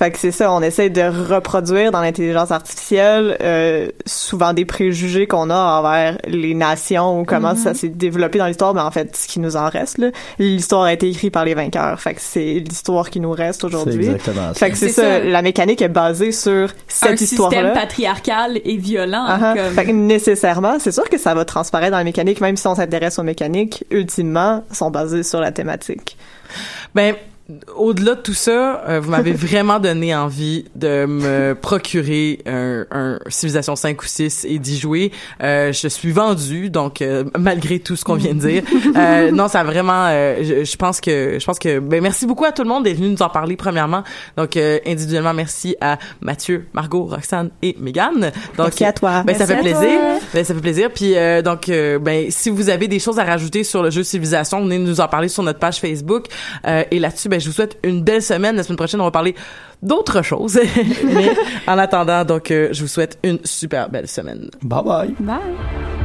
[0.00, 5.26] Fait que c'est ça, on essaie de reproduire dans l'intelligence artificielle euh, souvent des préjugés
[5.26, 9.14] qu'on a envers les nations ou comment ça s'est développé dans l'histoire, mais en fait,
[9.14, 12.00] ce qui nous en reste, là, l'histoire a été écrite par les vainqueurs.
[12.00, 14.06] Fait que c'est l'histoire qui nous reste aujourd'hui.
[14.06, 14.54] exactement ça.
[14.54, 15.18] Fait que c'est ça, ça.
[15.20, 17.70] la mécanique est basée sur Un cette système histoire-là.
[17.72, 19.26] patriarcal et violent.
[19.28, 19.54] Ah, ah.
[19.54, 22.66] comme- Fait que nécessairement, c'est sûr que ça va transparaître dans les mécaniques, même si
[22.66, 26.16] on s'intéresse aux mécaniques, ultimement, sont basées sur la thématique.
[26.94, 27.14] Ben,
[27.76, 33.18] au-delà de tout ça, euh, vous m'avez vraiment donné envie de me procurer un, un
[33.28, 35.12] Civilization 5 ou 6 et d'y jouer.
[35.42, 38.62] Euh, je suis vendu, donc euh, malgré tout ce qu'on vient de dire,
[38.96, 40.06] euh, non, ça a vraiment.
[40.08, 41.78] euh, je, je pense que, je pense que.
[41.78, 44.02] Ben, merci beaucoup à tout le monde d'être venu nous en parler premièrement.
[44.36, 48.20] Donc euh, individuellement, merci à Mathieu, Margot, Roxane et Megan.
[48.56, 49.22] Donc Merci à toi.
[49.22, 49.98] Ben, ça fait plaisir.
[50.34, 50.90] Ben, ça fait plaisir.
[50.94, 54.62] Puis euh, donc, ben, si vous avez des choses à rajouter sur le jeu Civilisation,
[54.62, 56.26] venez nous en parler sur notre page Facebook.
[56.66, 58.56] Euh, et là-dessus, ben, je vous souhaite une belle semaine.
[58.56, 59.34] La semaine prochaine, on va parler
[59.82, 60.58] d'autres choses.
[61.04, 61.34] Mais
[61.66, 64.50] en attendant, donc, euh, je vous souhaite une super belle semaine.
[64.62, 65.14] Bye bye.
[65.20, 65.99] Bye!